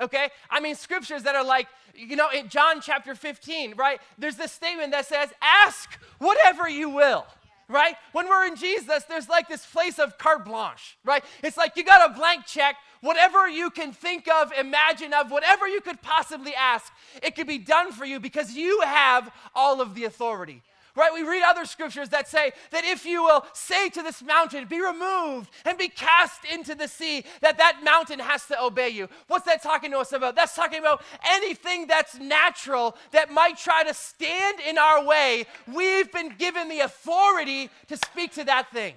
Okay? 0.00 0.28
I 0.50 0.60
mean, 0.60 0.74
scriptures 0.74 1.22
that 1.22 1.34
are 1.34 1.44
like, 1.44 1.68
you 1.94 2.16
know, 2.16 2.28
in 2.30 2.48
John 2.48 2.80
chapter 2.80 3.14
15, 3.14 3.74
right? 3.76 4.00
There's 4.18 4.36
this 4.36 4.52
statement 4.52 4.92
that 4.92 5.06
says, 5.06 5.30
ask 5.40 5.98
whatever 6.18 6.68
you 6.68 6.90
will 6.90 7.26
right? 7.66 7.94
When 8.12 8.28
we're 8.28 8.44
in 8.44 8.56
Jesus, 8.56 9.04
there's 9.04 9.26
like 9.30 9.48
this 9.48 9.64
place 9.64 9.98
of 9.98 10.18
carte 10.18 10.44
blanche, 10.44 10.98
right? 11.02 11.24
It's 11.42 11.56
like 11.56 11.78
you 11.78 11.82
got 11.82 12.10
a 12.10 12.12
blank 12.12 12.44
check 12.44 12.76
whatever 13.04 13.46
you 13.46 13.68
can 13.68 13.92
think 13.92 14.26
of, 14.28 14.50
imagine 14.52 15.12
of, 15.12 15.30
whatever 15.30 15.68
you 15.68 15.80
could 15.82 16.00
possibly 16.00 16.54
ask, 16.54 16.90
it 17.22 17.36
could 17.36 17.46
be 17.46 17.58
done 17.58 17.92
for 17.92 18.06
you 18.06 18.18
because 18.18 18.52
you 18.54 18.80
have 18.80 19.30
all 19.54 19.82
of 19.82 19.94
the 19.94 20.04
authority. 20.04 20.62
Right? 20.96 21.12
We 21.12 21.22
read 21.22 21.42
other 21.44 21.64
scriptures 21.64 22.10
that 22.10 22.28
say 22.28 22.52
that 22.70 22.84
if 22.84 23.04
you 23.04 23.24
will 23.24 23.44
say 23.52 23.88
to 23.90 24.02
this 24.02 24.22
mountain, 24.22 24.66
be 24.66 24.80
removed 24.80 25.50
and 25.64 25.76
be 25.76 25.88
cast 25.88 26.44
into 26.44 26.74
the 26.74 26.86
sea, 26.86 27.24
that 27.40 27.58
that 27.58 27.80
mountain 27.82 28.20
has 28.20 28.46
to 28.46 28.62
obey 28.62 28.90
you. 28.90 29.08
What's 29.26 29.44
that 29.46 29.62
talking 29.62 29.90
to 29.90 29.98
us 29.98 30.12
about? 30.12 30.36
That's 30.36 30.54
talking 30.54 30.78
about 30.78 31.02
anything 31.28 31.88
that's 31.88 32.18
natural 32.18 32.96
that 33.10 33.32
might 33.32 33.58
try 33.58 33.82
to 33.82 33.92
stand 33.92 34.60
in 34.60 34.78
our 34.78 35.04
way. 35.04 35.46
We've 35.66 36.12
been 36.12 36.34
given 36.38 36.68
the 36.68 36.80
authority 36.80 37.70
to 37.88 37.96
speak 37.96 38.32
to 38.34 38.44
that 38.44 38.70
thing. 38.70 38.94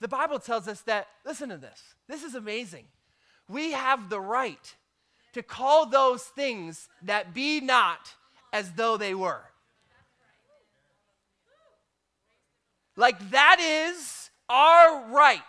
The 0.00 0.08
Bible 0.08 0.38
tells 0.38 0.68
us 0.68 0.82
that, 0.82 1.08
listen 1.26 1.48
to 1.48 1.56
this. 1.56 1.82
This 2.08 2.22
is 2.22 2.34
amazing 2.34 2.84
we 3.48 3.72
have 3.72 4.08
the 4.08 4.20
right 4.20 4.74
to 5.32 5.42
call 5.42 5.86
those 5.86 6.22
things 6.22 6.88
that 7.02 7.34
be 7.34 7.60
not 7.60 8.14
as 8.52 8.72
though 8.72 8.96
they 8.96 9.14
were. 9.14 9.42
Like 12.96 13.30
that 13.30 13.58
is 13.60 14.30
our 14.48 15.06
right. 15.10 15.40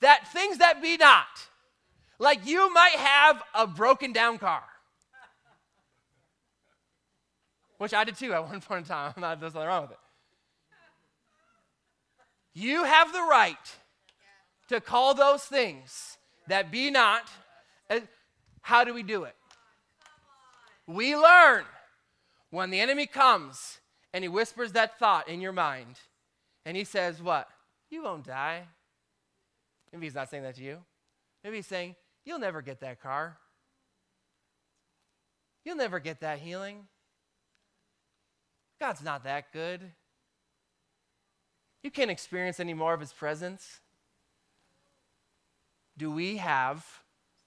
That 0.00 0.28
things 0.32 0.58
that 0.58 0.82
be 0.82 0.96
not. 0.96 1.26
Like 2.18 2.46
you 2.46 2.72
might 2.72 2.96
have 2.96 3.42
a 3.54 3.66
broken 3.66 4.12
down 4.12 4.38
car. 4.38 4.62
Which 7.78 7.94
I 7.94 8.04
did 8.04 8.16
too 8.16 8.32
at 8.32 8.46
one 8.46 8.60
point 8.60 8.84
in 8.84 8.88
time. 8.88 9.12
I'm 9.16 9.20
not, 9.20 9.40
there's 9.40 9.54
nothing 9.54 9.68
wrong 9.68 9.82
with 9.82 9.92
it. 9.92 9.98
You 12.54 12.84
have 12.84 13.12
the 13.12 13.20
right 13.20 13.56
to 14.68 14.80
call 14.80 15.14
those 15.14 15.42
things 15.42 16.16
that 16.48 16.70
be 16.70 16.90
not. 16.90 17.28
How 18.60 18.84
do 18.84 18.94
we 18.94 19.02
do 19.02 19.24
it? 19.24 19.34
We 20.86 21.16
learn 21.16 21.64
when 22.50 22.70
the 22.70 22.80
enemy 22.80 23.06
comes 23.06 23.80
and 24.14 24.22
he 24.22 24.28
whispers 24.28 24.72
that 24.72 24.98
thought 24.98 25.28
in 25.28 25.40
your 25.40 25.52
mind 25.52 25.96
and 26.64 26.76
he 26.76 26.84
says, 26.84 27.20
What? 27.20 27.48
You 27.90 28.04
won't 28.04 28.24
die. 28.24 28.62
Maybe 29.92 30.06
he's 30.06 30.14
not 30.14 30.30
saying 30.30 30.44
that 30.44 30.54
to 30.54 30.62
you. 30.62 30.78
Maybe 31.42 31.56
he's 31.56 31.66
saying, 31.66 31.96
You'll 32.24 32.38
never 32.38 32.62
get 32.62 32.80
that 32.80 33.02
car. 33.02 33.36
You'll 35.64 35.76
never 35.76 35.98
get 35.98 36.20
that 36.20 36.38
healing. 36.38 36.86
God's 38.80 39.02
not 39.02 39.24
that 39.24 39.52
good. 39.52 39.80
You 41.82 41.90
can't 41.90 42.10
experience 42.10 42.60
any 42.60 42.72
more 42.72 42.94
of 42.94 43.00
his 43.00 43.12
presence 43.12 43.80
do 45.96 46.10
we 46.10 46.38
have 46.38 46.84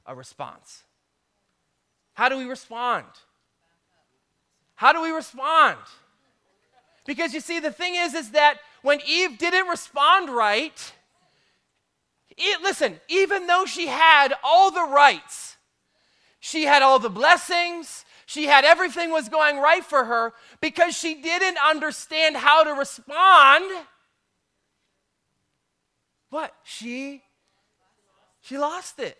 a 0.05 0.15
response? 0.15 0.83
How 2.13 2.29
do 2.29 2.37
we 2.37 2.45
respond? 2.45 3.07
How 4.75 4.93
do 4.93 5.01
we 5.01 5.09
respond? 5.09 5.79
Because 7.07 7.33
you 7.33 7.39
see, 7.39 7.59
the 7.59 7.71
thing 7.71 7.95
is, 7.95 8.13
is 8.13 8.31
that 8.31 8.59
when 8.83 8.99
Eve 9.07 9.39
didn't 9.39 9.67
respond 9.67 10.29
right, 10.29 10.93
it, 12.29 12.61
listen, 12.61 12.99
even 13.07 13.47
though 13.47 13.65
she 13.65 13.87
had 13.87 14.33
all 14.43 14.69
the 14.69 14.83
rights, 14.83 15.57
she 16.39 16.65
had 16.65 16.83
all 16.83 16.99
the 16.99 17.09
blessings, 17.09 18.05
she 18.27 18.45
had 18.45 18.65
everything 18.65 19.09
was 19.09 19.29
going 19.29 19.57
right 19.57 19.83
for 19.83 20.03
her, 20.03 20.33
because 20.61 20.95
she 20.95 21.15
didn't 21.15 21.57
understand 21.65 22.35
how 22.35 22.63
to 22.63 22.73
respond, 22.73 23.65
what? 26.29 26.53
She 26.63 27.23
she 28.41 28.57
lost 28.57 28.99
it. 28.99 29.17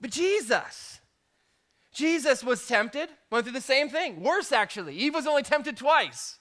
But 0.00 0.10
Jesus, 0.10 1.00
Jesus 1.92 2.44
was 2.44 2.66
tempted, 2.66 3.08
went 3.30 3.44
through 3.44 3.54
the 3.54 3.60
same 3.60 3.88
thing. 3.88 4.22
Worse, 4.22 4.52
actually. 4.52 4.94
Eve 4.94 5.14
was 5.14 5.26
only 5.26 5.42
tempted 5.42 5.76
twice. 5.76 6.38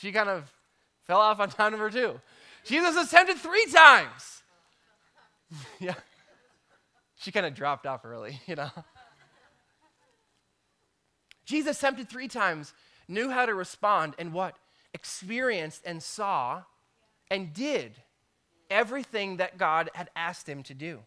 She 0.00 0.12
kind 0.12 0.28
of 0.28 0.52
fell 1.06 1.20
off 1.20 1.40
on 1.40 1.50
time 1.50 1.72
number 1.72 1.90
two. 1.90 2.20
Jesus 2.64 2.94
was 2.94 3.10
tempted 3.10 3.36
three 3.38 3.66
times. 3.66 4.42
yeah. 5.80 5.94
She 7.16 7.32
kind 7.32 7.46
of 7.46 7.54
dropped 7.54 7.84
off 7.84 8.04
early, 8.04 8.40
you 8.46 8.54
know. 8.54 8.70
Jesus 11.44 11.80
tempted 11.80 12.08
three 12.08 12.28
times, 12.28 12.74
knew 13.08 13.30
how 13.30 13.46
to 13.46 13.54
respond, 13.54 14.14
and 14.18 14.32
what? 14.32 14.56
Experienced 14.94 15.82
and 15.84 16.02
saw 16.02 16.62
and 17.30 17.52
did 17.52 17.92
everything 18.70 19.38
that 19.38 19.58
God 19.58 19.90
had 19.94 20.10
asked 20.14 20.48
him 20.48 20.62
to 20.64 20.74
do. 20.74 21.00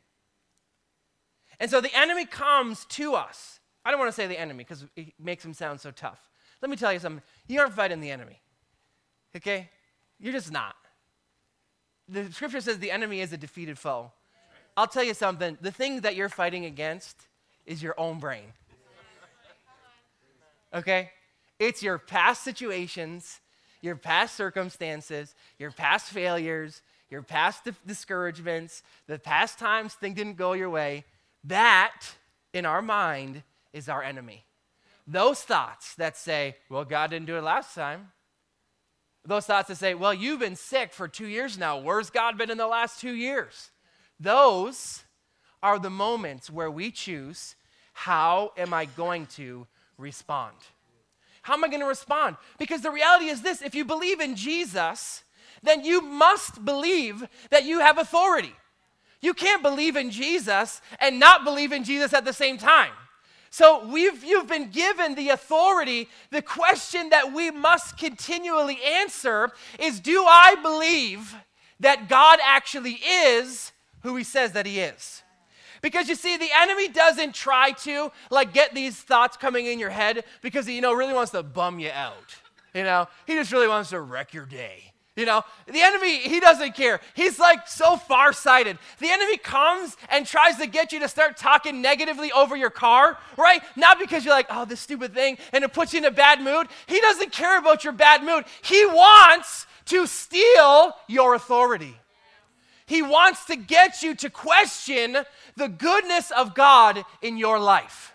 And 1.59 1.69
so 1.69 1.79
the 1.79 1.95
enemy 1.95 2.25
comes 2.25 2.85
to 2.85 3.13
us. 3.13 3.59
I 3.85 3.91
don't 3.91 3.99
want 3.99 4.09
to 4.09 4.15
say 4.15 4.27
the 4.27 4.39
enemy 4.39 4.63
because 4.63 4.85
it 4.95 5.13
makes 5.19 5.45
him 5.45 5.53
sound 5.53 5.79
so 5.79 5.91
tough. 5.91 6.19
Let 6.61 6.69
me 6.69 6.75
tell 6.75 6.91
you 6.91 6.99
something. 6.99 7.23
You 7.47 7.59
aren't 7.61 7.73
fighting 7.73 8.01
the 8.01 8.11
enemy. 8.11 8.41
Okay? 9.35 9.69
You're 10.19 10.33
just 10.33 10.51
not. 10.51 10.75
The 12.07 12.31
scripture 12.31 12.61
says 12.61 12.79
the 12.79 12.91
enemy 12.91 13.21
is 13.21 13.31
a 13.33 13.37
defeated 13.37 13.77
foe. 13.77 14.11
I'll 14.75 14.87
tell 14.87 15.03
you 15.03 15.13
something. 15.13 15.57
The 15.61 15.71
thing 15.71 16.01
that 16.01 16.15
you're 16.15 16.29
fighting 16.29 16.65
against 16.65 17.17
is 17.65 17.81
your 17.81 17.99
own 17.99 18.19
brain. 18.19 18.53
Okay? 20.73 21.11
It's 21.59 21.83
your 21.83 21.97
past 21.97 22.43
situations, 22.43 23.39
your 23.81 23.95
past 23.95 24.35
circumstances, 24.35 25.35
your 25.59 25.71
past 25.71 26.07
failures, 26.07 26.81
your 27.09 27.21
past 27.21 27.65
di- 27.65 27.71
discouragements, 27.85 28.83
the 29.07 29.19
past 29.19 29.59
times 29.59 29.93
things 29.93 30.15
didn't 30.15 30.37
go 30.37 30.53
your 30.53 30.69
way. 30.69 31.03
That, 31.43 32.01
in 32.53 32.65
our 32.65 32.81
mind, 32.81 33.43
is 33.73 33.89
our 33.89 34.01
enemy. 34.01 34.45
Those 35.05 35.41
thoughts 35.41 35.95
that 35.95 36.15
say, 36.15 36.55
well, 36.69 36.85
God 36.85 37.09
didn't 37.09 37.27
do 37.27 37.37
it 37.37 37.41
last 37.41 37.75
time. 37.75 38.11
Those 39.25 39.45
thoughts 39.45 39.67
that 39.67 39.77
say, 39.77 39.93
well, 39.93 40.13
you've 40.13 40.39
been 40.39 40.55
sick 40.55 40.93
for 40.93 41.07
two 41.07 41.27
years 41.27 41.57
now. 41.57 41.77
Where's 41.79 42.09
God 42.09 42.37
been 42.37 42.49
in 42.49 42.57
the 42.57 42.67
last 42.67 42.99
two 42.99 43.13
years? 43.13 43.69
Those 44.19 45.03
are 45.61 45.77
the 45.77 45.89
moments 45.89 46.49
where 46.49 46.71
we 46.71 46.91
choose 46.91 47.55
how 47.93 48.51
am 48.57 48.73
I 48.73 48.85
going 48.85 49.27
to 49.27 49.67
respond? 49.97 50.55
How 51.43 51.53
am 51.53 51.63
I 51.63 51.67
going 51.67 51.81
to 51.81 51.87
respond? 51.87 52.37
Because 52.57 52.81
the 52.81 52.91
reality 52.91 53.25
is 53.25 53.41
this 53.41 53.61
if 53.61 53.75
you 53.75 53.85
believe 53.85 54.19
in 54.19 54.35
Jesus, 54.35 55.23
then 55.61 55.83
you 55.83 56.01
must 56.01 56.63
believe 56.63 57.27
that 57.49 57.65
you 57.65 57.79
have 57.79 57.97
authority. 57.97 58.55
You 59.21 59.33
can't 59.33 59.61
believe 59.61 59.95
in 59.95 60.09
Jesus 60.09 60.81
and 60.99 61.19
not 61.19 61.43
believe 61.43 61.71
in 61.71 61.83
Jesus 61.83 62.13
at 62.13 62.25
the 62.25 62.33
same 62.33 62.57
time. 62.57 62.91
So 63.51 63.85
we've, 63.85 64.23
you've 64.23 64.47
been 64.47 64.71
given 64.71 65.13
the 65.15 65.29
authority. 65.29 66.07
The 66.29 66.41
question 66.41 67.09
that 67.09 67.33
we 67.33 67.51
must 67.51 67.97
continually 67.97 68.79
answer 68.81 69.51
is 69.77 69.99
Do 69.99 70.23
I 70.25 70.55
believe 70.55 71.35
that 71.81 72.07
God 72.07 72.39
actually 72.43 72.93
is 72.93 73.73
who 74.03 74.15
he 74.15 74.23
says 74.23 74.53
that 74.53 74.65
he 74.65 74.79
is? 74.79 75.21
Because 75.81 76.07
you 76.07 76.15
see, 76.15 76.37
the 76.37 76.49
enemy 76.55 76.87
doesn't 76.87 77.35
try 77.35 77.71
to 77.71 78.11
like 78.29 78.53
get 78.53 78.73
these 78.73 78.95
thoughts 78.95 79.35
coming 79.35 79.65
in 79.65 79.79
your 79.79 79.89
head 79.89 80.23
because 80.41 80.65
he, 80.65 80.75
you 80.75 80.81
know, 80.81 80.93
really 80.93 81.13
wants 81.13 81.31
to 81.31 81.43
bum 81.43 81.77
you 81.77 81.91
out. 81.91 82.35
You 82.73 82.83
know, 82.83 83.07
he 83.27 83.33
just 83.33 83.51
really 83.51 83.67
wants 83.67 83.89
to 83.89 83.99
wreck 83.99 84.33
your 84.33 84.45
day. 84.45 84.90
You 85.17 85.25
know, 85.25 85.43
the 85.67 85.81
enemy, 85.81 86.19
he 86.19 86.39
doesn't 86.39 86.73
care. 86.73 87.01
He's 87.15 87.37
like 87.37 87.67
so 87.67 87.97
farsighted. 87.97 88.77
The 88.99 89.09
enemy 89.09 89.37
comes 89.37 89.97
and 90.09 90.25
tries 90.25 90.55
to 90.57 90.67
get 90.67 90.93
you 90.93 90.99
to 91.01 91.09
start 91.09 91.35
talking 91.35 91.81
negatively 91.81 92.31
over 92.31 92.55
your 92.55 92.69
car, 92.69 93.17
right? 93.37 93.61
Not 93.75 93.99
because 93.99 94.23
you're 94.23 94.33
like, 94.33 94.47
oh, 94.49 94.63
this 94.63 94.79
stupid 94.79 95.13
thing, 95.13 95.37
and 95.51 95.65
it 95.65 95.73
puts 95.73 95.91
you 95.93 95.99
in 95.99 96.05
a 96.05 96.11
bad 96.11 96.39
mood. 96.41 96.67
He 96.87 97.01
doesn't 97.01 97.33
care 97.33 97.57
about 97.57 97.83
your 97.83 97.91
bad 97.91 98.23
mood. 98.23 98.45
He 98.61 98.85
wants 98.85 99.67
to 99.85 100.07
steal 100.07 100.93
your 101.09 101.35
authority. 101.35 101.97
He 102.85 103.01
wants 103.01 103.45
to 103.45 103.57
get 103.57 104.01
you 104.01 104.15
to 104.15 104.29
question 104.29 105.17
the 105.57 105.67
goodness 105.67 106.31
of 106.31 106.55
God 106.55 107.03
in 107.21 107.37
your 107.37 107.59
life. 107.59 108.10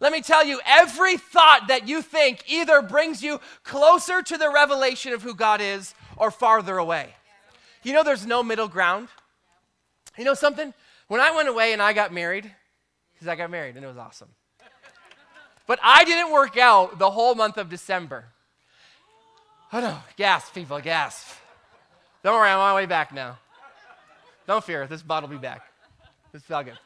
Let 0.00 0.12
me 0.12 0.22
tell 0.22 0.44
you, 0.44 0.60
every 0.66 1.18
thought 1.18 1.68
that 1.68 1.86
you 1.86 2.00
think 2.00 2.42
either 2.48 2.80
brings 2.80 3.22
you 3.22 3.38
closer 3.62 4.22
to 4.22 4.38
the 4.38 4.50
revelation 4.50 5.12
of 5.12 5.22
who 5.22 5.34
God 5.34 5.60
is 5.60 5.94
or 6.16 6.30
farther 6.30 6.78
away. 6.78 7.14
You 7.82 7.92
know, 7.92 8.02
there's 8.02 8.26
no 8.26 8.42
middle 8.42 8.68
ground. 8.68 9.08
You 10.16 10.24
know 10.24 10.34
something? 10.34 10.72
When 11.08 11.20
I 11.20 11.34
went 11.34 11.48
away 11.48 11.74
and 11.74 11.82
I 11.82 11.92
got 11.92 12.12
married, 12.12 12.50
because 13.12 13.28
I 13.28 13.36
got 13.36 13.50
married 13.50 13.76
and 13.76 13.84
it 13.84 13.88
was 13.88 13.98
awesome. 13.98 14.28
But 15.66 15.78
I 15.82 16.04
didn't 16.04 16.32
work 16.32 16.56
out 16.56 16.98
the 16.98 17.10
whole 17.10 17.34
month 17.34 17.58
of 17.58 17.68
December. 17.68 18.24
Oh 19.72 19.80
no, 19.80 19.98
gasp, 20.16 20.54
people, 20.54 20.80
gasp. 20.80 21.28
Don't 22.24 22.34
worry, 22.34 22.48
I'm 22.48 22.58
on 22.58 22.70
my 22.70 22.74
way 22.74 22.86
back 22.86 23.12
now. 23.12 23.38
Don't 24.46 24.64
fear, 24.64 24.86
this 24.86 25.02
bottle 25.02 25.28
will 25.28 25.36
be 25.36 25.42
back. 25.42 25.62
This 26.32 26.42
felt 26.42 26.66
good. 26.66 26.78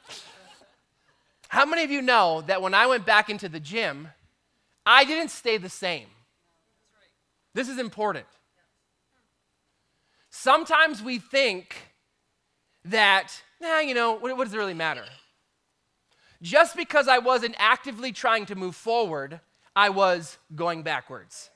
How 1.54 1.64
many 1.64 1.84
of 1.84 1.90
you 1.92 2.02
know 2.02 2.40
that 2.48 2.62
when 2.62 2.74
I 2.74 2.88
went 2.88 3.06
back 3.06 3.30
into 3.30 3.48
the 3.48 3.60
gym, 3.60 4.08
I 4.84 5.04
didn't 5.04 5.30
stay 5.30 5.56
the 5.56 5.68
same? 5.68 6.08
This 7.54 7.68
is 7.68 7.78
important. 7.78 8.26
Sometimes 10.30 11.00
we 11.00 11.20
think 11.20 11.76
that, 12.86 13.40
nah, 13.60 13.78
you 13.78 13.94
know, 13.94 14.14
what, 14.14 14.36
what 14.36 14.42
does 14.46 14.52
it 14.52 14.56
really 14.56 14.74
matter? 14.74 15.04
Just 16.42 16.76
because 16.76 17.06
I 17.06 17.18
wasn't 17.18 17.54
actively 17.56 18.10
trying 18.10 18.46
to 18.46 18.56
move 18.56 18.74
forward, 18.74 19.38
I 19.76 19.90
was 19.90 20.38
going 20.56 20.82
backwards. 20.82 21.50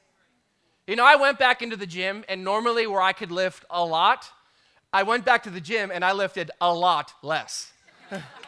You 0.87 0.95
know, 0.95 1.05
I 1.05 1.17
went 1.17 1.41
back 1.41 1.61
into 1.61 1.75
the 1.75 1.89
gym, 1.89 2.25
and 2.29 2.45
normally 2.45 2.87
where 2.87 3.03
I 3.03 3.13
could 3.13 3.33
lift 3.33 3.65
a 3.69 3.85
lot, 3.85 4.31
I 4.93 5.03
went 5.03 5.25
back 5.25 5.43
to 5.43 5.51
the 5.51 5.61
gym 5.61 5.91
and 5.93 6.05
I 6.05 6.13
lifted 6.13 6.53
a 6.61 6.73
lot 6.73 7.15
less. 7.21 7.73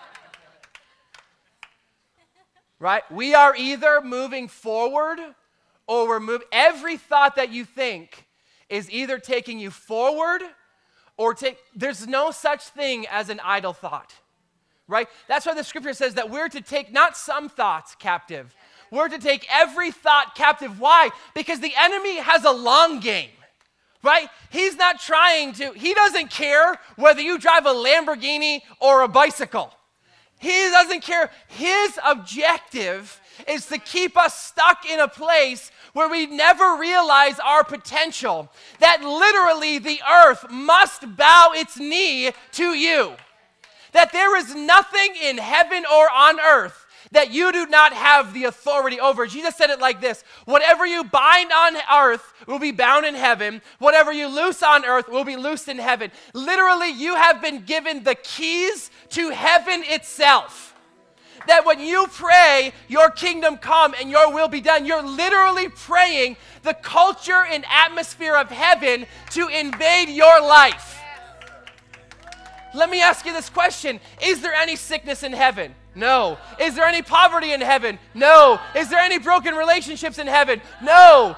right? 2.80 3.02
We 3.12 3.34
are 3.34 3.54
either 3.54 4.00
moving 4.00 4.48
forward 4.48 5.20
or 5.86 6.08
we're 6.08 6.18
moving. 6.18 6.48
Every 6.50 6.96
thought 6.96 7.36
that 7.36 7.52
you 7.52 7.64
think 7.64 8.26
is 8.68 8.90
either 8.90 9.18
taking 9.18 9.60
you 9.60 9.70
forward 9.70 10.42
or 11.16 11.34
take. 11.34 11.58
There's 11.76 12.06
no 12.06 12.30
such 12.30 12.64
thing 12.64 13.06
as 13.08 13.28
an 13.28 13.40
idle 13.44 13.74
thought, 13.74 14.12
right? 14.88 15.08
That's 15.28 15.46
why 15.46 15.54
the 15.54 15.62
scripture 15.62 15.92
says 15.92 16.14
that 16.14 16.30
we're 16.30 16.48
to 16.48 16.60
take 16.60 16.92
not 16.92 17.16
some 17.16 17.48
thoughts 17.48 17.94
captive. 17.94 18.54
We're 18.90 19.08
to 19.08 19.18
take 19.18 19.46
every 19.52 19.92
thought 19.92 20.34
captive. 20.34 20.80
Why? 20.80 21.10
Because 21.34 21.60
the 21.60 21.74
enemy 21.78 22.16
has 22.16 22.44
a 22.44 22.50
long 22.50 22.98
game 22.98 23.30
right? 24.02 24.28
He's 24.48 24.76
not 24.76 24.98
trying 24.98 25.52
to, 25.54 25.72
he 25.72 25.92
doesn't 25.92 26.30
care 26.30 26.78
whether 26.96 27.20
you 27.20 27.38
drive 27.38 27.66
a 27.66 27.74
Lamborghini 27.74 28.60
or 28.80 29.02
a 29.02 29.08
bicycle. 29.08 29.74
He 30.40 30.70
doesn't 30.70 31.02
care. 31.02 31.30
His 31.48 31.98
objective 32.04 33.20
is 33.46 33.66
to 33.66 33.78
keep 33.78 34.16
us 34.16 34.34
stuck 34.34 34.88
in 34.88 34.98
a 34.98 35.06
place 35.06 35.70
where 35.92 36.08
we 36.08 36.26
never 36.26 36.76
realize 36.76 37.38
our 37.40 37.62
potential. 37.62 38.50
That 38.78 39.02
literally 39.02 39.78
the 39.78 40.00
earth 40.10 40.50
must 40.50 41.16
bow 41.16 41.52
its 41.54 41.78
knee 41.78 42.30
to 42.52 42.72
you. 42.72 43.16
That 43.92 44.12
there 44.12 44.34
is 44.36 44.54
nothing 44.54 45.14
in 45.22 45.36
heaven 45.36 45.84
or 45.84 46.10
on 46.10 46.40
earth 46.40 46.86
that 47.12 47.32
you 47.32 47.52
do 47.52 47.66
not 47.66 47.92
have 47.92 48.32
the 48.32 48.44
authority 48.44 49.00
over. 49.00 49.26
Jesus 49.26 49.56
said 49.56 49.70
it 49.70 49.80
like 49.80 50.00
this 50.00 50.22
Whatever 50.44 50.86
you 50.86 51.04
bind 51.04 51.50
on 51.52 51.76
earth 51.92 52.32
will 52.46 52.58
be 52.58 52.72
bound 52.72 53.06
in 53.06 53.14
heaven, 53.14 53.62
whatever 53.78 54.12
you 54.12 54.28
loose 54.28 54.62
on 54.62 54.84
earth 54.84 55.08
will 55.08 55.24
be 55.24 55.36
loosed 55.36 55.68
in 55.68 55.78
heaven. 55.78 56.10
Literally, 56.34 56.90
you 56.90 57.16
have 57.16 57.42
been 57.42 57.64
given 57.64 58.04
the 58.04 58.14
keys 58.14 58.90
to 59.10 59.30
heaven 59.30 59.82
itself 59.86 60.70
that 61.46 61.64
when 61.64 61.80
you 61.80 62.06
pray, 62.12 62.72
your 62.88 63.10
kingdom 63.10 63.56
come 63.56 63.94
and 63.98 64.10
your 64.10 64.32
will 64.32 64.48
be 64.48 64.60
done, 64.60 64.84
you're 64.84 65.02
literally 65.02 65.68
praying 65.68 66.36
the 66.62 66.74
culture 66.74 67.44
and 67.44 67.64
atmosphere 67.68 68.36
of 68.36 68.50
heaven 68.50 69.06
to 69.30 69.48
invade 69.48 70.08
your 70.08 70.40
life. 70.40 70.99
Let 72.74 72.88
me 72.88 73.02
ask 73.02 73.26
you 73.26 73.32
this 73.32 73.50
question 73.50 74.00
Is 74.22 74.40
there 74.40 74.54
any 74.54 74.76
sickness 74.76 75.22
in 75.22 75.32
heaven? 75.32 75.74
No. 75.94 76.38
Is 76.60 76.74
there 76.74 76.86
any 76.86 77.02
poverty 77.02 77.52
in 77.52 77.60
heaven? 77.60 77.98
No. 78.14 78.60
Is 78.76 78.88
there 78.88 79.00
any 79.00 79.18
broken 79.18 79.54
relationships 79.54 80.18
in 80.18 80.26
heaven? 80.26 80.60
No. 80.82 81.36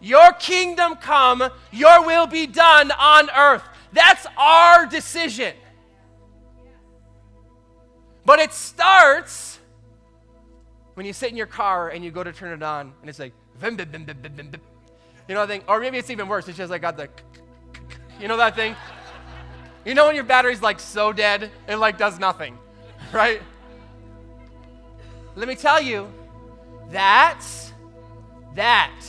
Your 0.00 0.32
kingdom 0.32 0.96
come, 0.96 1.50
your 1.70 2.06
will 2.06 2.26
be 2.26 2.46
done 2.46 2.90
on 2.90 3.28
earth. 3.36 3.62
That's 3.92 4.26
our 4.36 4.86
decision. 4.86 5.54
But 8.24 8.38
it 8.38 8.52
starts 8.52 9.58
when 10.94 11.04
you 11.06 11.12
sit 11.12 11.30
in 11.30 11.36
your 11.36 11.46
car 11.46 11.90
and 11.90 12.04
you 12.04 12.10
go 12.10 12.24
to 12.24 12.32
turn 12.32 12.52
it 12.52 12.62
on 12.62 12.92
and 13.00 13.10
it's 13.10 13.18
like, 13.18 13.32
you 13.62 13.68
know, 15.34 15.46
that 15.46 15.48
thing, 15.48 15.62
or 15.68 15.80
maybe 15.80 15.98
it's 15.98 16.10
even 16.10 16.28
worse. 16.28 16.48
It's 16.48 16.56
just 16.56 16.70
like 16.70 16.82
got 16.82 16.96
the, 16.96 17.08
you 18.20 18.28
know 18.28 18.36
that 18.36 18.54
thing? 18.54 18.76
You 19.84 19.94
know 19.94 20.06
when 20.06 20.14
your 20.14 20.24
battery's 20.24 20.60
like 20.60 20.78
so 20.78 21.12
dead, 21.12 21.50
it 21.66 21.76
like 21.76 21.96
does 21.96 22.18
nothing, 22.18 22.58
right? 23.12 23.40
Let 25.36 25.48
me 25.48 25.54
tell 25.54 25.80
you, 25.80 26.12
that, 26.90 27.42
that 28.54 29.00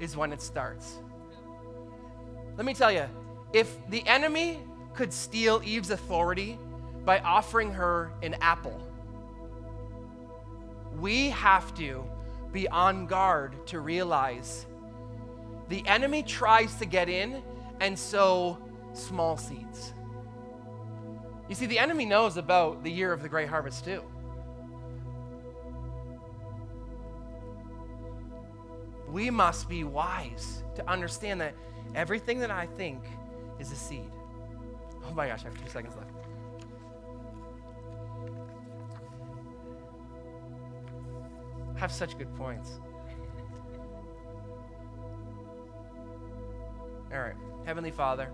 is 0.00 0.16
when 0.16 0.32
it 0.32 0.42
starts. 0.42 0.98
Let 2.56 2.64
me 2.64 2.74
tell 2.74 2.90
you, 2.90 3.04
if 3.52 3.76
the 3.88 4.04
enemy 4.06 4.58
could 4.94 5.12
steal 5.12 5.62
Eve's 5.64 5.90
authority 5.90 6.58
by 7.04 7.20
offering 7.20 7.72
her 7.72 8.10
an 8.22 8.34
apple, 8.40 8.82
we 10.98 11.28
have 11.30 11.72
to 11.76 12.04
be 12.52 12.66
on 12.68 13.06
guard 13.06 13.54
to 13.66 13.78
realize 13.78 14.66
the 15.68 15.86
enemy 15.86 16.22
tries 16.22 16.74
to 16.76 16.86
get 16.86 17.08
in 17.08 17.42
and 17.80 17.98
sow 17.98 18.58
small 18.92 19.36
seeds. 19.36 19.94
You 21.48 21.54
see, 21.54 21.66
the 21.66 21.78
enemy 21.78 22.04
knows 22.04 22.36
about 22.36 22.84
the 22.84 22.90
year 22.90 23.12
of 23.12 23.22
the 23.22 23.28
great 23.28 23.48
harvest 23.48 23.84
too. 23.84 24.02
We 29.10 29.30
must 29.30 29.68
be 29.68 29.84
wise 29.84 30.62
to 30.74 30.88
understand 30.90 31.40
that 31.40 31.54
everything 31.94 32.40
that 32.40 32.50
I 32.50 32.66
think 32.66 33.02
is 33.58 33.72
a 33.72 33.76
seed. 33.76 34.10
Oh 35.06 35.14
my 35.14 35.28
gosh, 35.28 35.40
I 35.40 35.44
have 35.44 35.62
two 35.62 35.70
seconds 35.70 35.96
left. 35.96 36.10
I 41.74 41.78
have 41.78 41.92
such 41.92 42.18
good 42.18 42.34
points. 42.36 42.80
All 47.10 47.20
right, 47.20 47.34
Heavenly 47.68 47.90
Father, 47.90 48.30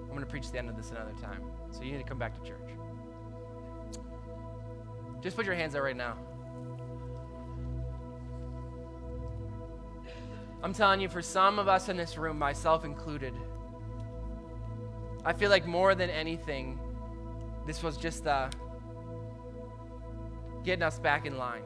I'm 0.00 0.08
going 0.10 0.20
to 0.20 0.26
preach 0.26 0.52
the 0.52 0.58
end 0.58 0.68
of 0.68 0.76
this 0.76 0.92
another 0.92 1.14
time. 1.20 1.42
So 1.72 1.82
you 1.82 1.90
need 1.90 1.98
to 1.98 2.04
come 2.04 2.16
back 2.16 2.40
to 2.40 2.48
church. 2.48 2.70
Just 5.20 5.36
put 5.36 5.44
your 5.44 5.56
hands 5.56 5.74
out 5.74 5.82
right 5.82 5.96
now. 5.96 6.16
I'm 10.62 10.72
telling 10.72 11.00
you, 11.00 11.08
for 11.08 11.20
some 11.20 11.58
of 11.58 11.66
us 11.66 11.88
in 11.88 11.96
this 11.96 12.16
room, 12.16 12.38
myself 12.38 12.84
included, 12.84 13.34
I 15.24 15.32
feel 15.32 15.50
like 15.50 15.66
more 15.66 15.96
than 15.96 16.10
anything, 16.10 16.78
this 17.66 17.82
was 17.82 17.96
just 17.96 18.28
uh, 18.28 18.50
getting 20.62 20.84
us 20.84 21.00
back 21.00 21.26
in 21.26 21.36
line. 21.36 21.62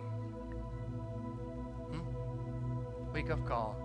Hmm? 1.91 3.13
Wake 3.13 3.31
up 3.31 3.47
call. 3.47 3.82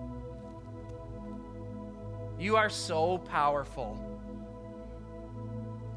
You 2.39 2.55
are 2.55 2.69
so 2.69 3.17
powerful. 3.17 3.97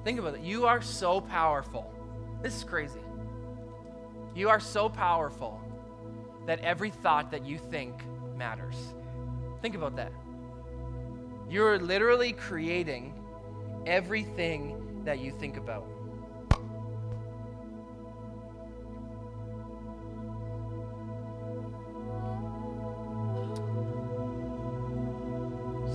Think 0.05 0.18
about 0.18 0.35
it. 0.35 0.40
You 0.40 0.66
are 0.66 0.81
so 0.81 1.20
powerful. 1.20 1.92
This 2.42 2.57
is 2.57 2.64
crazy. 2.64 3.00
You 4.35 4.48
are 4.48 4.61
so 4.61 4.88
powerful 4.88 5.61
that 6.46 6.61
every 6.61 6.90
thought 6.90 7.31
that 7.33 7.44
you 7.44 7.59
think 7.59 7.94
matters. 8.37 8.94
Think 9.61 9.74
about 9.74 9.96
that. 9.96 10.12
You're 11.48 11.79
literally 11.79 12.33
creating 12.33 13.12
everything 13.87 15.03
that 15.05 15.18
you 15.18 15.33
think 15.33 15.57
about. 15.57 15.87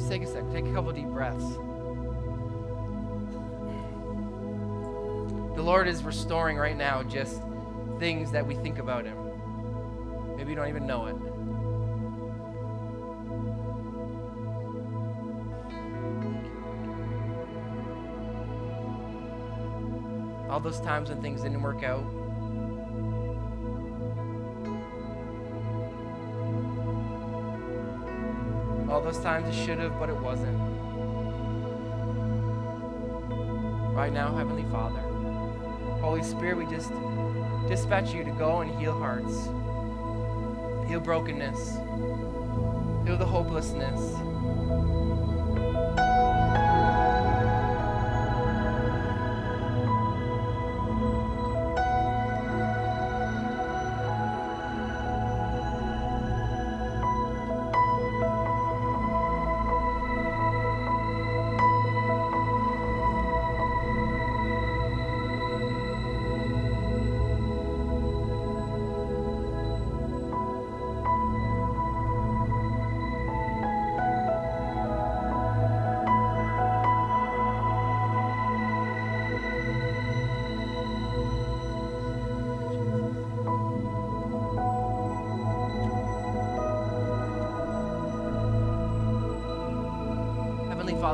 Just 0.05 0.13
take 0.13 0.21
a 0.21 0.27
sec, 0.27 0.43
take 0.51 0.67
a 0.67 0.71
couple 0.71 0.91
deep 0.91 1.07
breaths. 1.07 1.55
The 5.55 5.63
Lord 5.63 5.87
is 5.87 6.03
restoring 6.03 6.57
right 6.57 6.77
now 6.77 7.01
just 7.01 7.41
things 7.97 8.29
that 8.29 8.45
we 8.45 8.53
think 8.53 8.77
about 8.77 9.05
Him. 9.05 9.17
Maybe 10.37 10.51
you 10.51 10.55
don't 10.55 10.69
even 10.69 10.85
know 10.85 11.07
it. 11.07 11.15
All 20.51 20.59
those 20.59 20.79
times 20.81 21.09
when 21.09 21.19
things 21.23 21.41
didn't 21.41 21.63
work 21.63 21.81
out. 21.81 22.05
All 28.95 29.01
those 29.01 29.19
times 29.19 29.53
it 29.53 29.65
should 29.65 29.77
have, 29.79 29.99
but 29.99 30.07
it 30.07 30.15
wasn't. 30.15 30.57
Right 33.93 34.13
now, 34.13 34.33
Heavenly 34.33 34.63
Father, 34.71 35.01
Holy 35.99 36.23
Spirit, 36.23 36.55
we 36.55 36.65
just 36.73 36.93
dispatch 37.67 38.13
you 38.13 38.23
to 38.23 38.31
go 38.31 38.61
and 38.61 38.73
heal 38.79 38.97
hearts, 38.97 39.47
heal 40.87 41.01
brokenness, 41.01 41.75
heal 43.05 43.17
the 43.17 43.25
hopelessness. 43.25 43.99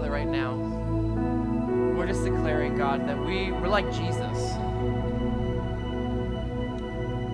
Father, 0.01 0.13
right 0.13 0.27
now, 0.27 0.55
we're 1.95 2.07
just 2.07 2.23
declaring, 2.23 2.75
God, 2.75 3.07
that 3.07 3.15
we, 3.23 3.51
we're 3.51 3.67
like 3.67 3.85
Jesus. 3.93 4.53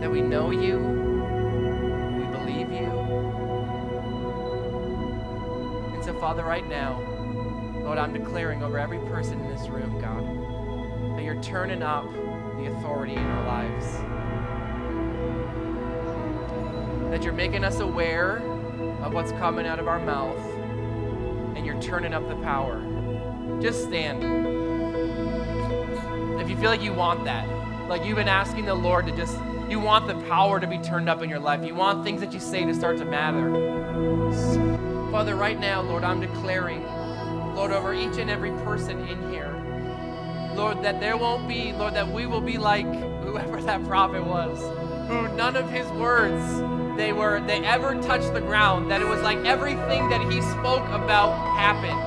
That 0.01 0.11
we 0.11 0.19
know 0.19 0.51
you, 0.51 0.77
we 2.17 2.25
believe 2.25 2.69
you. 2.69 2.91
And 5.93 6.03
so, 6.03 6.13
Father, 6.19 6.43
right 6.43 6.67
now, 6.67 6.99
Lord, 7.85 7.97
I'm 7.97 8.11
declaring 8.11 8.61
over 8.61 8.77
every 8.77 8.99
person 8.99 9.39
in 9.39 9.47
this 9.47 9.69
room, 9.69 10.01
God, 10.01 11.17
that 11.17 11.23
you're 11.23 11.41
turning 11.41 11.81
up 11.81 12.11
the 12.57 12.65
authority 12.65 13.13
in 13.13 13.23
our 13.23 13.47
lives. 13.47 13.85
That 17.11 17.23
you're 17.23 17.31
making 17.31 17.63
us 17.63 17.79
aware 17.79 18.39
of 19.01 19.13
what's 19.13 19.31
coming 19.31 19.65
out 19.65 19.79
of 19.79 19.87
our 19.87 20.01
mouth 20.01 20.56
and 21.57 21.65
you're 21.65 21.81
turning 21.81 22.13
up 22.13 22.27
the 22.29 22.35
power. 22.35 22.79
Just 23.59 23.83
stand. 23.83 24.23
If 26.39 26.47
you 26.49 26.55
feel 26.55 26.69
like 26.69 26.83
you 26.83 26.93
want 26.93 27.25
that, 27.25 27.47
like 27.89 28.05
you've 28.05 28.17
been 28.17 28.27
asking 28.27 28.65
the 28.65 28.75
Lord 28.75 29.07
to 29.07 29.15
just, 29.15 29.39
you 29.67 29.79
want 29.79 30.07
the 30.07 30.13
power 30.27 30.59
to 30.59 30.67
be 30.67 30.77
turned 30.77 31.09
up 31.09 31.23
in 31.23 31.29
your 31.29 31.39
life. 31.39 31.65
You 31.65 31.73
want 31.73 32.05
things 32.05 32.21
that 32.21 32.31
you 32.31 32.39
say 32.39 32.63
to 32.63 32.75
start 32.75 32.97
to 32.97 33.05
matter. 33.05 33.51
Father, 35.11 35.35
right 35.35 35.59
now, 35.59 35.81
Lord, 35.81 36.03
I'm 36.03 36.21
declaring, 36.21 36.85
Lord, 37.55 37.71
over 37.71 37.91
each 37.91 38.17
and 38.17 38.29
every 38.29 38.51
person 38.63 38.99
in 39.07 39.31
here, 39.31 39.51
Lord, 40.53 40.83
that 40.83 40.99
there 40.99 41.17
won't 41.17 41.47
be, 41.47 41.73
Lord, 41.73 41.95
that 41.95 42.07
we 42.07 42.27
will 42.27 42.41
be 42.41 42.59
like 42.59 42.85
whoever 43.23 43.59
that 43.63 43.83
prophet 43.85 44.23
was, 44.23 44.59
who 45.07 45.35
none 45.35 45.57
of 45.57 45.71
his 45.71 45.87
words 45.93 46.43
they 46.97 47.13
were 47.13 47.39
they 47.41 47.63
ever 47.63 47.93
touched 48.01 48.33
the 48.33 48.41
ground 48.41 48.89
that 48.89 49.01
it 49.01 49.07
was 49.07 49.21
like 49.21 49.37
everything 49.45 50.09
that 50.09 50.21
he 50.31 50.41
spoke 50.41 50.83
about 50.89 51.31
happened. 51.55 52.01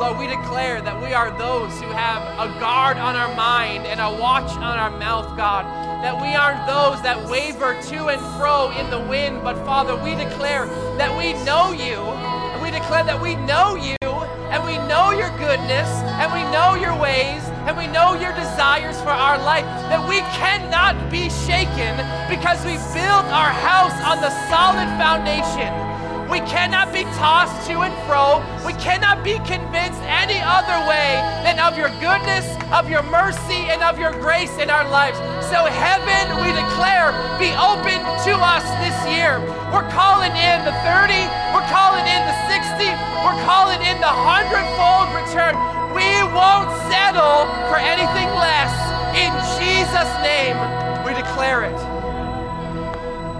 Lord 0.00 0.18
we 0.18 0.26
declare 0.26 0.80
that 0.80 1.00
we 1.00 1.12
are 1.12 1.30
those 1.38 1.70
who 1.80 1.88
have 1.88 2.22
a 2.40 2.58
guard 2.58 2.96
on 2.96 3.14
our 3.14 3.34
mind 3.36 3.86
and 3.86 4.00
a 4.00 4.10
watch 4.20 4.50
on 4.56 4.78
our 4.78 4.90
mouth 4.98 5.36
god. 5.36 5.66
That 6.02 6.20
we 6.20 6.34
aren't 6.34 6.66
those 6.66 7.02
that 7.02 7.28
waver 7.28 7.80
to 7.90 8.08
and 8.08 8.20
fro 8.38 8.70
in 8.70 8.90
the 8.90 9.00
wind 9.08 9.44
but 9.44 9.62
father 9.64 9.94
we 9.94 10.14
declare 10.14 10.66
that 10.96 11.14
we 11.16 11.34
know 11.44 11.70
you. 11.70 12.00
And 12.00 12.62
we 12.62 12.70
declare 12.70 13.04
that 13.04 13.20
we 13.20 13.36
know 13.36 13.76
you 13.76 14.03
and 14.50 14.64
we 14.64 14.76
know 14.88 15.10
your 15.12 15.30
goodness 15.38 15.88
and 16.20 16.32
we 16.32 16.42
know 16.52 16.74
your 16.74 16.98
ways 16.98 17.42
and 17.66 17.76
we 17.76 17.86
know 17.86 18.14
your 18.14 18.32
desires 18.32 19.00
for 19.00 19.14
our 19.14 19.38
life, 19.38 19.64
that 19.88 20.02
we 20.08 20.20
cannot 20.36 20.94
be 21.10 21.30
shaken 21.30 21.96
because 22.28 22.60
we 22.64 22.76
build 22.92 23.24
our 23.32 23.52
house 23.52 23.96
on 24.04 24.20
the 24.20 24.32
solid 24.50 24.88
foundation. 25.00 25.93
We 26.34 26.42
cannot 26.50 26.90
be 26.90 27.06
tossed 27.14 27.62
to 27.70 27.86
and 27.86 27.94
fro. 28.10 28.42
We 28.66 28.74
cannot 28.82 29.22
be 29.22 29.38
convinced 29.46 30.02
any 30.02 30.42
other 30.42 30.74
way 30.90 31.22
than 31.46 31.62
of 31.62 31.78
your 31.78 31.94
goodness, 32.02 32.42
of 32.74 32.90
your 32.90 33.06
mercy, 33.06 33.70
and 33.70 33.86
of 33.86 34.02
your 34.02 34.10
grace 34.18 34.50
in 34.58 34.66
our 34.66 34.82
lives. 34.90 35.14
So, 35.46 35.62
heaven, 35.62 36.34
we 36.42 36.50
declare, 36.50 37.14
be 37.38 37.54
open 37.54 38.02
to 38.26 38.34
us 38.34 38.66
this 38.82 38.98
year. 39.14 39.38
We're 39.70 39.86
calling 39.94 40.34
in 40.34 40.66
the 40.66 40.74
30, 40.82 41.14
we're 41.54 41.70
calling 41.70 42.02
in 42.02 42.22
the 42.26 42.36
60, 42.50 42.82
we're 43.22 43.38
calling 43.46 43.78
in 43.86 44.02
the 44.02 44.10
hundredfold 44.10 45.14
return. 45.14 45.54
We 45.94 46.18
won't 46.34 46.66
settle 46.90 47.46
for 47.70 47.78
anything 47.78 48.26
less. 48.34 48.74
In 49.14 49.30
Jesus' 49.62 50.10
name, 50.18 50.58
we 51.06 51.14
declare 51.14 51.62
it. 51.62 51.78